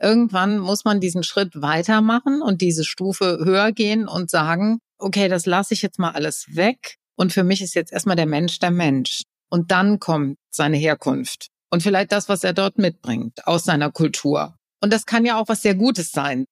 Irgendwann 0.00 0.58
muss 0.58 0.84
man 0.84 1.00
diesen 1.00 1.22
Schritt 1.22 1.60
weitermachen 1.60 2.42
und 2.42 2.60
diese 2.60 2.84
Stufe 2.84 3.38
höher 3.42 3.72
gehen 3.72 4.08
und 4.08 4.30
sagen, 4.30 4.78
okay, 4.98 5.28
das 5.28 5.46
lasse 5.46 5.74
ich 5.74 5.82
jetzt 5.82 5.98
mal 5.98 6.10
alles 6.10 6.46
weg 6.54 6.96
und 7.16 7.32
für 7.32 7.44
mich 7.44 7.62
ist 7.62 7.74
jetzt 7.74 7.92
erstmal 7.92 8.16
der 8.16 8.26
Mensch 8.26 8.58
der 8.58 8.70
Mensch. 8.70 9.22
Und 9.48 9.70
dann 9.70 10.00
kommt 10.00 10.38
seine 10.50 10.76
Herkunft 10.76 11.48
und 11.70 11.82
vielleicht 11.82 12.12
das, 12.12 12.28
was 12.28 12.44
er 12.44 12.52
dort 12.52 12.78
mitbringt 12.78 13.46
aus 13.46 13.64
seiner 13.64 13.90
Kultur. 13.90 14.56
Und 14.82 14.92
das 14.92 15.06
kann 15.06 15.24
ja 15.24 15.40
auch 15.40 15.48
was 15.48 15.62
sehr 15.62 15.74
Gutes 15.74 16.10
sein. 16.10 16.46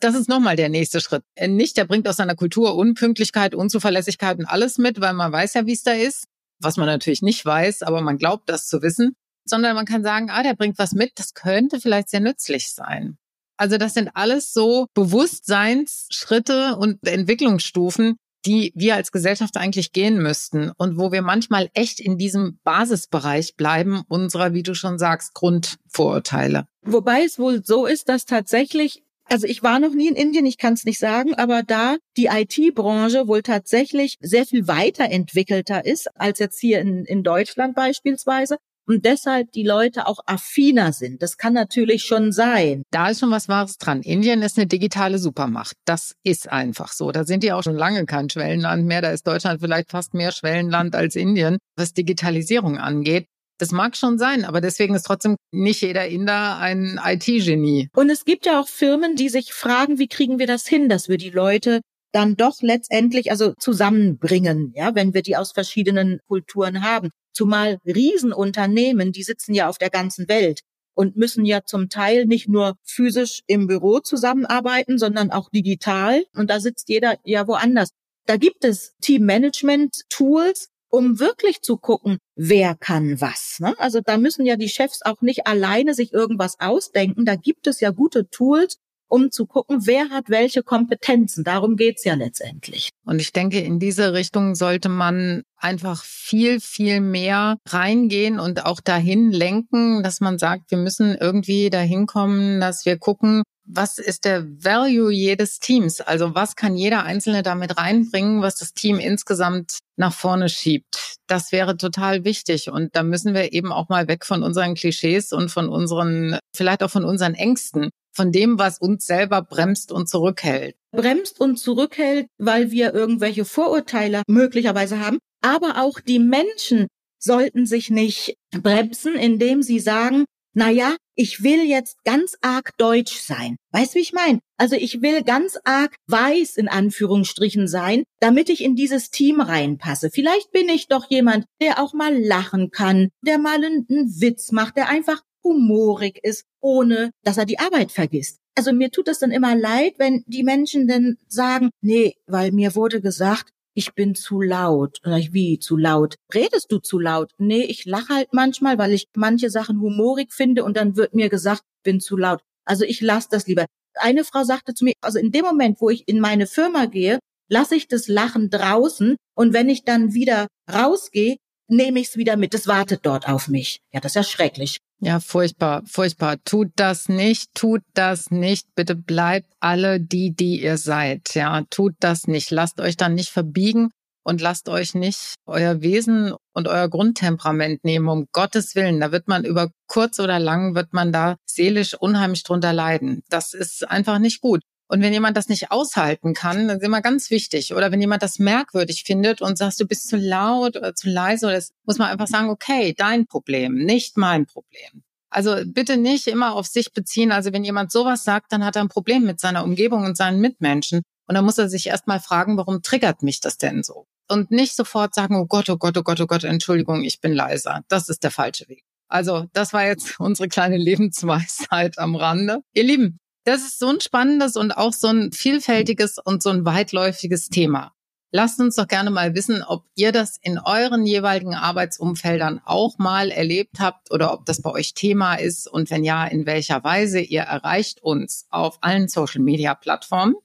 Das 0.00 0.14
ist 0.14 0.28
nochmal 0.28 0.56
der 0.56 0.68
nächste 0.68 1.00
Schritt. 1.00 1.22
Nicht, 1.38 1.76
der 1.76 1.84
bringt 1.84 2.08
aus 2.08 2.16
seiner 2.16 2.34
Kultur 2.34 2.74
Unpünktlichkeit, 2.74 3.54
Unzuverlässigkeit 3.54 4.38
und 4.38 4.46
alles 4.46 4.78
mit, 4.78 5.00
weil 5.00 5.12
man 5.12 5.30
weiß 5.30 5.54
ja, 5.54 5.66
wie 5.66 5.72
es 5.72 5.82
da 5.82 5.92
ist, 5.92 6.24
was 6.60 6.76
man 6.76 6.86
natürlich 6.86 7.22
nicht 7.22 7.44
weiß, 7.44 7.82
aber 7.82 8.00
man 8.00 8.18
glaubt 8.18 8.48
das 8.48 8.66
zu 8.66 8.82
wissen, 8.82 9.14
sondern 9.44 9.74
man 9.74 9.86
kann 9.86 10.02
sagen, 10.02 10.30
ah, 10.30 10.42
der 10.42 10.54
bringt 10.54 10.78
was 10.78 10.92
mit, 10.92 11.12
das 11.16 11.34
könnte 11.34 11.80
vielleicht 11.80 12.08
sehr 12.08 12.20
nützlich 12.20 12.72
sein. 12.72 13.18
Also 13.56 13.76
das 13.76 13.94
sind 13.94 14.10
alles 14.14 14.52
so 14.52 14.86
Bewusstseinsschritte 14.94 16.76
und 16.76 17.06
Entwicklungsstufen, 17.06 18.16
die 18.46 18.72
wir 18.74 18.94
als 18.94 19.12
Gesellschaft 19.12 19.56
eigentlich 19.56 19.92
gehen 19.92 20.22
müssten 20.22 20.72
und 20.78 20.98
wo 20.98 21.12
wir 21.12 21.20
manchmal 21.20 21.68
echt 21.74 22.00
in 22.00 22.16
diesem 22.16 22.58
Basisbereich 22.64 23.56
bleiben 23.56 24.02
unserer, 24.08 24.54
wie 24.54 24.62
du 24.62 24.74
schon 24.74 24.98
sagst, 24.98 25.34
Grundvorurteile. 25.34 26.66
Wobei 26.82 27.24
es 27.24 27.38
wohl 27.38 27.62
so 27.64 27.84
ist, 27.86 28.08
dass 28.08 28.24
tatsächlich 28.24 29.02
also 29.32 29.46
ich 29.46 29.62
war 29.62 29.78
noch 29.78 29.92
nie 29.94 30.08
in 30.08 30.16
Indien, 30.16 30.44
ich 30.44 30.58
kann 30.58 30.72
es 30.72 30.84
nicht 30.84 30.98
sagen, 30.98 31.34
aber 31.34 31.62
da 31.62 31.98
die 32.16 32.26
IT-Branche 32.26 33.28
wohl 33.28 33.42
tatsächlich 33.42 34.16
sehr 34.20 34.44
viel 34.44 34.66
weiterentwickelter 34.66 35.86
ist 35.86 36.08
als 36.16 36.40
jetzt 36.40 36.58
hier 36.58 36.80
in, 36.80 37.04
in 37.04 37.22
Deutschland 37.22 37.76
beispielsweise 37.76 38.56
und 38.90 39.04
deshalb 39.04 39.52
die 39.52 39.62
Leute 39.62 40.08
auch 40.08 40.18
affiner 40.26 40.92
sind. 40.92 41.22
Das 41.22 41.36
kann 41.36 41.52
natürlich 41.52 42.02
schon 42.02 42.32
sein. 42.32 42.82
Da 42.90 43.10
ist 43.10 43.20
schon 43.20 43.30
was 43.30 43.48
Wahres 43.48 43.78
dran. 43.78 44.02
Indien 44.02 44.42
ist 44.42 44.58
eine 44.58 44.66
digitale 44.66 45.20
Supermacht. 45.20 45.76
Das 45.84 46.16
ist 46.24 46.50
einfach 46.50 46.92
so. 46.92 47.12
Da 47.12 47.24
sind 47.24 47.44
die 47.44 47.52
auch 47.52 47.62
schon 47.62 47.76
lange 47.76 48.04
kein 48.04 48.28
Schwellenland 48.28 48.86
mehr. 48.86 49.00
Da 49.00 49.12
ist 49.12 49.28
Deutschland 49.28 49.60
vielleicht 49.60 49.92
fast 49.92 50.12
mehr 50.12 50.32
Schwellenland 50.32 50.96
als 50.96 51.14
Indien, 51.14 51.58
was 51.76 51.92
Digitalisierung 51.92 52.78
angeht. 52.78 53.26
Das 53.58 53.70
mag 53.70 53.96
schon 53.96 54.18
sein, 54.18 54.44
aber 54.44 54.60
deswegen 54.60 54.96
ist 54.96 55.04
trotzdem 55.04 55.36
nicht 55.52 55.82
jeder 55.82 56.08
Inder 56.08 56.58
ein 56.58 56.98
IT-Genie. 57.00 57.90
Und 57.94 58.10
es 58.10 58.24
gibt 58.24 58.44
ja 58.44 58.60
auch 58.60 58.66
Firmen, 58.66 59.14
die 59.14 59.28
sich 59.28 59.52
fragen, 59.52 60.00
wie 60.00 60.08
kriegen 60.08 60.40
wir 60.40 60.48
das 60.48 60.66
hin, 60.66 60.88
dass 60.88 61.08
wir 61.08 61.18
die 61.18 61.30
Leute 61.30 61.80
dann 62.12 62.34
doch 62.36 62.60
letztendlich 62.60 63.30
also 63.30 63.52
zusammenbringen, 63.54 64.72
ja, 64.74 64.96
wenn 64.96 65.14
wir 65.14 65.22
die 65.22 65.36
aus 65.36 65.52
verschiedenen 65.52 66.18
Kulturen 66.26 66.82
haben. 66.82 67.10
Zumal 67.32 67.78
Riesenunternehmen, 67.86 69.12
die 69.12 69.22
sitzen 69.22 69.54
ja 69.54 69.68
auf 69.68 69.78
der 69.78 69.90
ganzen 69.90 70.28
Welt 70.28 70.60
und 70.94 71.16
müssen 71.16 71.44
ja 71.44 71.64
zum 71.64 71.88
Teil 71.88 72.26
nicht 72.26 72.48
nur 72.48 72.76
physisch 72.84 73.42
im 73.46 73.66
Büro 73.66 74.00
zusammenarbeiten, 74.00 74.98
sondern 74.98 75.30
auch 75.30 75.48
digital. 75.50 76.24
Und 76.34 76.50
da 76.50 76.60
sitzt 76.60 76.88
jeder 76.88 77.16
ja 77.24 77.46
woanders. 77.46 77.90
Da 78.26 78.36
gibt 78.36 78.64
es 78.64 78.94
Teammanagement-Tools, 79.00 80.68
um 80.90 81.18
wirklich 81.18 81.62
zu 81.62 81.76
gucken, 81.76 82.18
wer 82.34 82.74
kann 82.74 83.20
was. 83.20 83.58
Ne? 83.60 83.74
Also 83.78 84.00
da 84.04 84.18
müssen 84.18 84.44
ja 84.44 84.56
die 84.56 84.68
Chefs 84.68 85.02
auch 85.02 85.22
nicht 85.22 85.46
alleine 85.46 85.94
sich 85.94 86.12
irgendwas 86.12 86.58
ausdenken. 86.58 87.24
Da 87.24 87.36
gibt 87.36 87.66
es 87.66 87.80
ja 87.80 87.90
gute 87.90 88.28
Tools, 88.28 88.76
um 89.10 89.30
zu 89.30 89.46
gucken, 89.46 89.86
wer 89.86 90.08
hat 90.10 90.30
welche 90.30 90.62
Kompetenzen. 90.62 91.44
Darum 91.44 91.76
geht's 91.76 92.04
ja 92.04 92.14
letztendlich. 92.14 92.90
Und 93.04 93.20
ich 93.20 93.32
denke, 93.32 93.60
in 93.60 93.78
diese 93.78 94.12
Richtung 94.12 94.54
sollte 94.54 94.88
man 94.88 95.42
einfach 95.56 96.04
viel, 96.04 96.60
viel 96.60 97.00
mehr 97.00 97.58
reingehen 97.68 98.40
und 98.40 98.64
auch 98.64 98.80
dahin 98.80 99.30
lenken, 99.30 100.02
dass 100.02 100.20
man 100.20 100.38
sagt, 100.38 100.70
wir 100.70 100.78
müssen 100.78 101.14
irgendwie 101.14 101.70
dahin 101.70 102.06
kommen, 102.06 102.60
dass 102.60 102.86
wir 102.86 102.98
gucken, 102.98 103.42
was 103.72 103.98
ist 103.98 104.24
der 104.24 104.44
Value 104.44 105.12
jedes 105.12 105.58
Teams? 105.60 106.00
Also 106.00 106.34
was 106.34 106.56
kann 106.56 106.76
jeder 106.76 107.04
Einzelne 107.04 107.42
damit 107.42 107.76
reinbringen, 107.76 108.42
was 108.42 108.56
das 108.56 108.74
Team 108.74 108.98
insgesamt 108.98 109.78
nach 109.96 110.12
vorne 110.12 110.48
schiebt? 110.48 111.09
Das 111.30 111.52
wäre 111.52 111.76
total 111.76 112.24
wichtig. 112.24 112.70
Und 112.70 112.96
da 112.96 113.04
müssen 113.04 113.34
wir 113.34 113.52
eben 113.52 113.70
auch 113.70 113.88
mal 113.88 114.08
weg 114.08 114.24
von 114.26 114.42
unseren 114.42 114.74
Klischees 114.74 115.32
und 115.32 115.48
von 115.48 115.68
unseren, 115.68 116.40
vielleicht 116.52 116.82
auch 116.82 116.90
von 116.90 117.04
unseren 117.04 117.34
Ängsten, 117.34 117.90
von 118.12 118.32
dem, 118.32 118.58
was 118.58 118.78
uns 118.78 119.06
selber 119.06 119.40
bremst 119.40 119.92
und 119.92 120.08
zurückhält. 120.08 120.74
Bremst 120.90 121.40
und 121.40 121.56
zurückhält, 121.56 122.26
weil 122.38 122.72
wir 122.72 122.92
irgendwelche 122.92 123.44
Vorurteile 123.44 124.22
möglicherweise 124.26 124.98
haben. 124.98 125.18
Aber 125.40 125.80
auch 125.80 126.00
die 126.00 126.18
Menschen 126.18 126.88
sollten 127.20 127.64
sich 127.64 127.90
nicht 127.90 128.34
bremsen, 128.50 129.14
indem 129.14 129.62
sie 129.62 129.78
sagen, 129.78 130.24
na 130.52 130.70
ja, 130.70 130.96
ich 131.14 131.42
will 131.42 131.62
jetzt 131.64 132.02
ganz 132.04 132.36
arg 132.40 132.76
deutsch 132.78 133.20
sein. 133.20 133.56
Weißt 133.72 133.94
du, 133.94 133.98
wie 133.98 134.02
ich 134.02 134.12
meine? 134.12 134.40
Also 134.56 134.76
ich 134.76 135.02
will 135.02 135.22
ganz 135.22 135.58
arg 135.64 135.94
weiß 136.06 136.56
in 136.56 136.68
Anführungsstrichen 136.68 137.68
sein, 137.68 138.04
damit 138.20 138.48
ich 138.48 138.62
in 138.62 138.74
dieses 138.74 139.10
Team 139.10 139.40
reinpasse. 139.40 140.10
Vielleicht 140.10 140.50
bin 140.50 140.68
ich 140.68 140.88
doch 140.88 141.10
jemand, 141.10 141.44
der 141.60 141.82
auch 141.82 141.94
mal 141.94 142.18
lachen 142.18 142.70
kann, 142.70 143.10
der 143.22 143.38
mal 143.38 143.56
einen 143.56 143.86
Witz 143.88 144.52
macht, 144.52 144.76
der 144.76 144.88
einfach 144.88 145.22
humorig 145.44 146.18
ist, 146.22 146.44
ohne 146.60 147.10
dass 147.22 147.38
er 147.38 147.46
die 147.46 147.58
Arbeit 147.58 147.92
vergisst. 147.92 148.38
Also 148.56 148.72
mir 148.72 148.90
tut 148.90 149.08
es 149.08 149.18
dann 149.18 149.30
immer 149.30 149.56
leid, 149.56 149.94
wenn 149.98 150.22
die 150.26 150.42
Menschen 150.42 150.86
dann 150.86 151.16
sagen, 151.28 151.70
nee, 151.80 152.14
weil 152.26 152.52
mir 152.52 152.74
wurde 152.74 153.00
gesagt, 153.00 153.52
ich 153.74 153.94
bin 153.94 154.14
zu 154.14 154.40
laut. 154.40 154.98
Oder 155.04 155.18
ich, 155.18 155.32
wie 155.32 155.58
zu 155.58 155.76
laut? 155.76 156.16
Redest 156.34 156.70
du 156.70 156.78
zu 156.78 156.98
laut? 156.98 157.32
Nee, 157.38 157.62
ich 157.62 157.84
lache 157.84 158.14
halt 158.14 158.28
manchmal, 158.32 158.78
weil 158.78 158.92
ich 158.92 159.06
manche 159.14 159.50
Sachen 159.50 159.80
humorig 159.80 160.32
finde 160.32 160.64
und 160.64 160.76
dann 160.76 160.96
wird 160.96 161.14
mir 161.14 161.28
gesagt, 161.28 161.62
bin 161.82 162.00
zu 162.00 162.16
laut. 162.16 162.40
Also 162.64 162.84
ich 162.84 163.00
lasse 163.00 163.28
das 163.30 163.46
lieber. 163.46 163.66
Eine 163.94 164.24
Frau 164.24 164.44
sagte 164.44 164.74
zu 164.74 164.84
mir, 164.84 164.94
also 165.00 165.18
in 165.18 165.32
dem 165.32 165.44
Moment, 165.44 165.80
wo 165.80 165.90
ich 165.90 166.06
in 166.06 166.20
meine 166.20 166.46
Firma 166.46 166.86
gehe, 166.86 167.18
lasse 167.48 167.74
ich 167.74 167.88
das 167.88 168.08
Lachen 168.08 168.50
draußen 168.50 169.16
und 169.34 169.52
wenn 169.52 169.68
ich 169.68 169.84
dann 169.84 170.14
wieder 170.14 170.46
rausgehe, 170.72 171.36
nehme 171.68 172.00
ich 172.00 172.08
es 172.08 172.16
wieder 172.16 172.36
mit. 172.36 172.54
Das 172.54 172.66
wartet 172.66 173.00
dort 173.04 173.28
auf 173.28 173.48
mich. 173.48 173.80
Ja, 173.92 174.00
das 174.00 174.12
ist 174.12 174.16
ja 174.16 174.22
schrecklich. 174.22 174.78
Ja, 175.02 175.18
furchtbar, 175.18 175.82
furchtbar. 175.86 176.36
Tut 176.44 176.72
das 176.76 177.08
nicht, 177.08 177.54
tut 177.54 177.80
das 177.94 178.30
nicht. 178.30 178.66
Bitte 178.74 178.94
bleibt 178.94 179.50
alle 179.58 179.98
die, 179.98 180.34
die 180.34 180.62
ihr 180.62 180.76
seid. 180.76 181.34
Ja, 181.34 181.62
tut 181.70 181.94
das 182.00 182.26
nicht. 182.26 182.50
Lasst 182.50 182.80
euch 182.82 182.98
dann 182.98 183.14
nicht 183.14 183.30
verbiegen 183.30 183.90
und 184.24 184.42
lasst 184.42 184.68
euch 184.68 184.94
nicht 184.94 185.36
euer 185.46 185.80
Wesen 185.80 186.34
und 186.52 186.68
euer 186.68 186.88
Grundtemperament 186.88 187.82
nehmen, 187.82 188.08
um 188.08 188.26
Gottes 188.32 188.74
Willen. 188.74 189.00
Da 189.00 189.10
wird 189.10 189.26
man 189.26 189.46
über 189.46 189.70
kurz 189.86 190.20
oder 190.20 190.38
lang, 190.38 190.74
wird 190.74 190.92
man 190.92 191.12
da 191.12 191.36
seelisch 191.46 191.94
unheimlich 191.94 192.42
drunter 192.42 192.74
leiden. 192.74 193.22
Das 193.30 193.54
ist 193.54 193.88
einfach 193.88 194.18
nicht 194.18 194.42
gut. 194.42 194.60
Und 194.90 195.02
wenn 195.02 195.12
jemand 195.12 195.36
das 195.36 195.48
nicht 195.48 195.70
aushalten 195.70 196.34
kann, 196.34 196.66
dann 196.66 196.78
ist 196.78 196.84
immer 196.84 197.00
ganz 197.00 197.30
wichtig. 197.30 197.74
Oder 197.74 197.92
wenn 197.92 198.00
jemand 198.00 198.24
das 198.24 198.40
merkwürdig 198.40 199.04
findet 199.06 199.40
und 199.40 199.56
sagst, 199.56 199.78
du 199.78 199.86
bist 199.86 200.08
zu 200.08 200.16
laut 200.16 200.76
oder 200.76 200.96
zu 200.96 201.08
leise, 201.08 201.48
das 201.52 201.70
muss 201.84 201.98
man 201.98 202.08
einfach 202.08 202.26
sagen, 202.26 202.50
okay, 202.50 202.92
dein 202.98 203.28
Problem, 203.28 203.76
nicht 203.76 204.16
mein 204.16 204.46
Problem. 204.46 205.04
Also 205.30 205.58
bitte 205.64 205.96
nicht 205.96 206.26
immer 206.26 206.56
auf 206.56 206.66
sich 206.66 206.92
beziehen. 206.92 207.30
Also 207.30 207.52
wenn 207.52 207.62
jemand 207.62 207.92
sowas 207.92 208.24
sagt, 208.24 208.52
dann 208.52 208.64
hat 208.64 208.74
er 208.74 208.82
ein 208.82 208.88
Problem 208.88 209.22
mit 209.22 209.38
seiner 209.38 209.62
Umgebung 209.62 210.04
und 210.04 210.16
seinen 210.16 210.40
Mitmenschen. 210.40 211.02
Und 211.28 211.36
dann 211.36 211.44
muss 211.44 211.58
er 211.58 211.68
sich 211.68 211.86
erstmal 211.86 212.18
fragen, 212.18 212.56
warum 212.56 212.82
triggert 212.82 213.22
mich 213.22 213.38
das 213.38 213.58
denn 213.58 213.84
so? 213.84 214.06
Und 214.28 214.50
nicht 214.50 214.74
sofort 214.74 215.14
sagen, 215.14 215.36
oh 215.36 215.46
Gott, 215.46 215.70
oh 215.70 215.76
Gott, 215.76 215.96
oh 215.98 216.02
Gott, 216.02 216.20
oh 216.20 216.26
Gott, 216.26 216.42
Entschuldigung, 216.42 217.04
ich 217.04 217.20
bin 217.20 217.32
leiser. 217.32 217.82
Das 217.86 218.08
ist 218.08 218.24
der 218.24 218.32
falsche 218.32 218.68
Weg. 218.68 218.82
Also 219.06 219.46
das 219.52 219.72
war 219.72 219.86
jetzt 219.86 220.18
unsere 220.18 220.48
kleine 220.48 220.78
Lebensweisheit 220.78 221.96
am 222.00 222.16
Rande. 222.16 222.62
Ihr 222.74 222.82
Lieben, 222.82 223.20
das 223.44 223.62
ist 223.62 223.78
so 223.78 223.88
ein 223.88 224.00
spannendes 224.00 224.56
und 224.56 224.76
auch 224.76 224.92
so 224.92 225.08
ein 225.08 225.32
vielfältiges 225.32 226.18
und 226.18 226.42
so 226.42 226.50
ein 226.50 226.64
weitläufiges 226.64 227.48
Thema. 227.48 227.92
Lasst 228.32 228.60
uns 228.60 228.76
doch 228.76 228.86
gerne 228.86 229.10
mal 229.10 229.34
wissen, 229.34 229.64
ob 229.64 229.86
ihr 229.96 230.12
das 230.12 230.38
in 230.40 230.60
euren 230.60 231.04
jeweiligen 231.04 231.54
Arbeitsumfeldern 231.54 232.60
auch 232.64 232.96
mal 232.98 233.32
erlebt 233.32 233.80
habt 233.80 234.12
oder 234.12 234.32
ob 234.32 234.46
das 234.46 234.62
bei 234.62 234.70
euch 234.70 234.94
Thema 234.94 235.34
ist 235.34 235.66
und 235.66 235.90
wenn 235.90 236.04
ja, 236.04 236.26
in 236.26 236.46
welcher 236.46 236.84
Weise. 236.84 237.18
Ihr 237.20 237.42
erreicht 237.42 238.02
uns 238.02 238.46
auf 238.50 238.78
allen 238.82 239.08
Social-Media-Plattformen. 239.08 240.36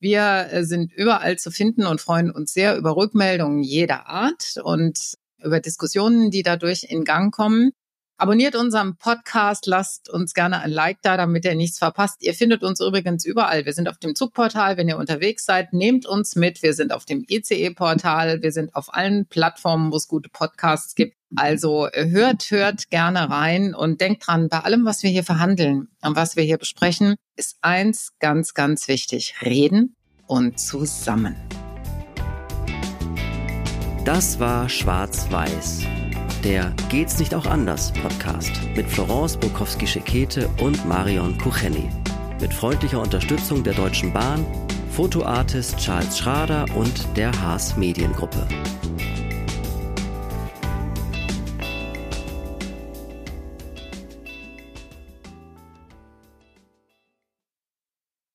Wir 0.00 0.48
äh, 0.50 0.64
sind 0.64 0.92
überall 0.94 1.38
zu 1.38 1.50
finden 1.50 1.86
und 1.86 2.00
freuen 2.00 2.30
uns 2.30 2.54
sehr 2.54 2.76
über 2.76 2.96
Rückmeldungen 2.96 3.62
jeder 3.62 4.06
Art 4.06 4.54
und 4.62 5.16
über 5.42 5.60
Diskussionen, 5.60 6.30
die 6.30 6.42
dadurch 6.42 6.84
in 6.88 7.04
Gang 7.04 7.34
kommen. 7.34 7.72
Abonniert 8.18 8.56
unseren 8.56 8.96
Podcast, 8.96 9.66
lasst 9.66 10.08
uns 10.08 10.32
gerne 10.32 10.60
ein 10.60 10.70
Like 10.70 11.02
da, 11.02 11.18
damit 11.18 11.44
ihr 11.44 11.54
nichts 11.54 11.78
verpasst. 11.78 12.22
Ihr 12.22 12.32
findet 12.32 12.62
uns 12.62 12.80
übrigens 12.80 13.26
überall. 13.26 13.66
Wir 13.66 13.74
sind 13.74 13.90
auf 13.90 13.98
dem 13.98 14.14
Zugportal, 14.14 14.78
wenn 14.78 14.88
ihr 14.88 14.96
unterwegs 14.96 15.44
seid, 15.44 15.74
nehmt 15.74 16.06
uns 16.06 16.34
mit. 16.34 16.62
Wir 16.62 16.72
sind 16.72 16.94
auf 16.94 17.04
dem 17.04 17.26
ICE-Portal, 17.28 18.40
wir 18.40 18.52
sind 18.52 18.74
auf 18.74 18.94
allen 18.94 19.26
Plattformen, 19.26 19.92
wo 19.92 19.96
es 19.96 20.08
gute 20.08 20.30
Podcasts 20.30 20.94
gibt. 20.94 21.14
Also 21.34 21.88
hört, 21.92 22.50
hört 22.50 22.88
gerne 22.88 23.28
rein 23.28 23.74
und 23.74 24.00
denkt 24.00 24.26
dran, 24.26 24.48
bei 24.48 24.60
allem, 24.60 24.86
was 24.86 25.02
wir 25.02 25.10
hier 25.10 25.24
verhandeln 25.24 25.88
und 26.00 26.16
was 26.16 26.36
wir 26.36 26.42
hier 26.42 26.56
besprechen, 26.56 27.16
ist 27.36 27.58
eins 27.60 28.12
ganz, 28.18 28.54
ganz 28.54 28.88
wichtig. 28.88 29.34
Reden 29.42 29.94
und 30.26 30.58
zusammen. 30.58 31.36
Das 34.06 34.40
war 34.40 34.70
Schwarz-Weiß, 34.70 35.82
der 36.44 36.72
Geht's 36.88 37.18
nicht 37.18 37.34
auch 37.34 37.46
anders 37.46 37.92
Podcast 37.92 38.52
mit 38.74 38.86
Florence 38.86 39.36
Bukowski-Schekete 39.36 40.48
und 40.60 40.86
Marion 40.86 41.36
Kucheni. 41.38 41.88
Mit 42.40 42.52
freundlicher 42.52 43.00
Unterstützung 43.00 43.62
der 43.62 43.74
Deutschen 43.74 44.12
Bahn, 44.12 44.44
Fotoartist 44.92 45.78
Charles 45.78 46.18
Schrader 46.18 46.66
und 46.74 47.06
der 47.16 47.32
Haas 47.40 47.76
Mediengruppe. 47.76 48.46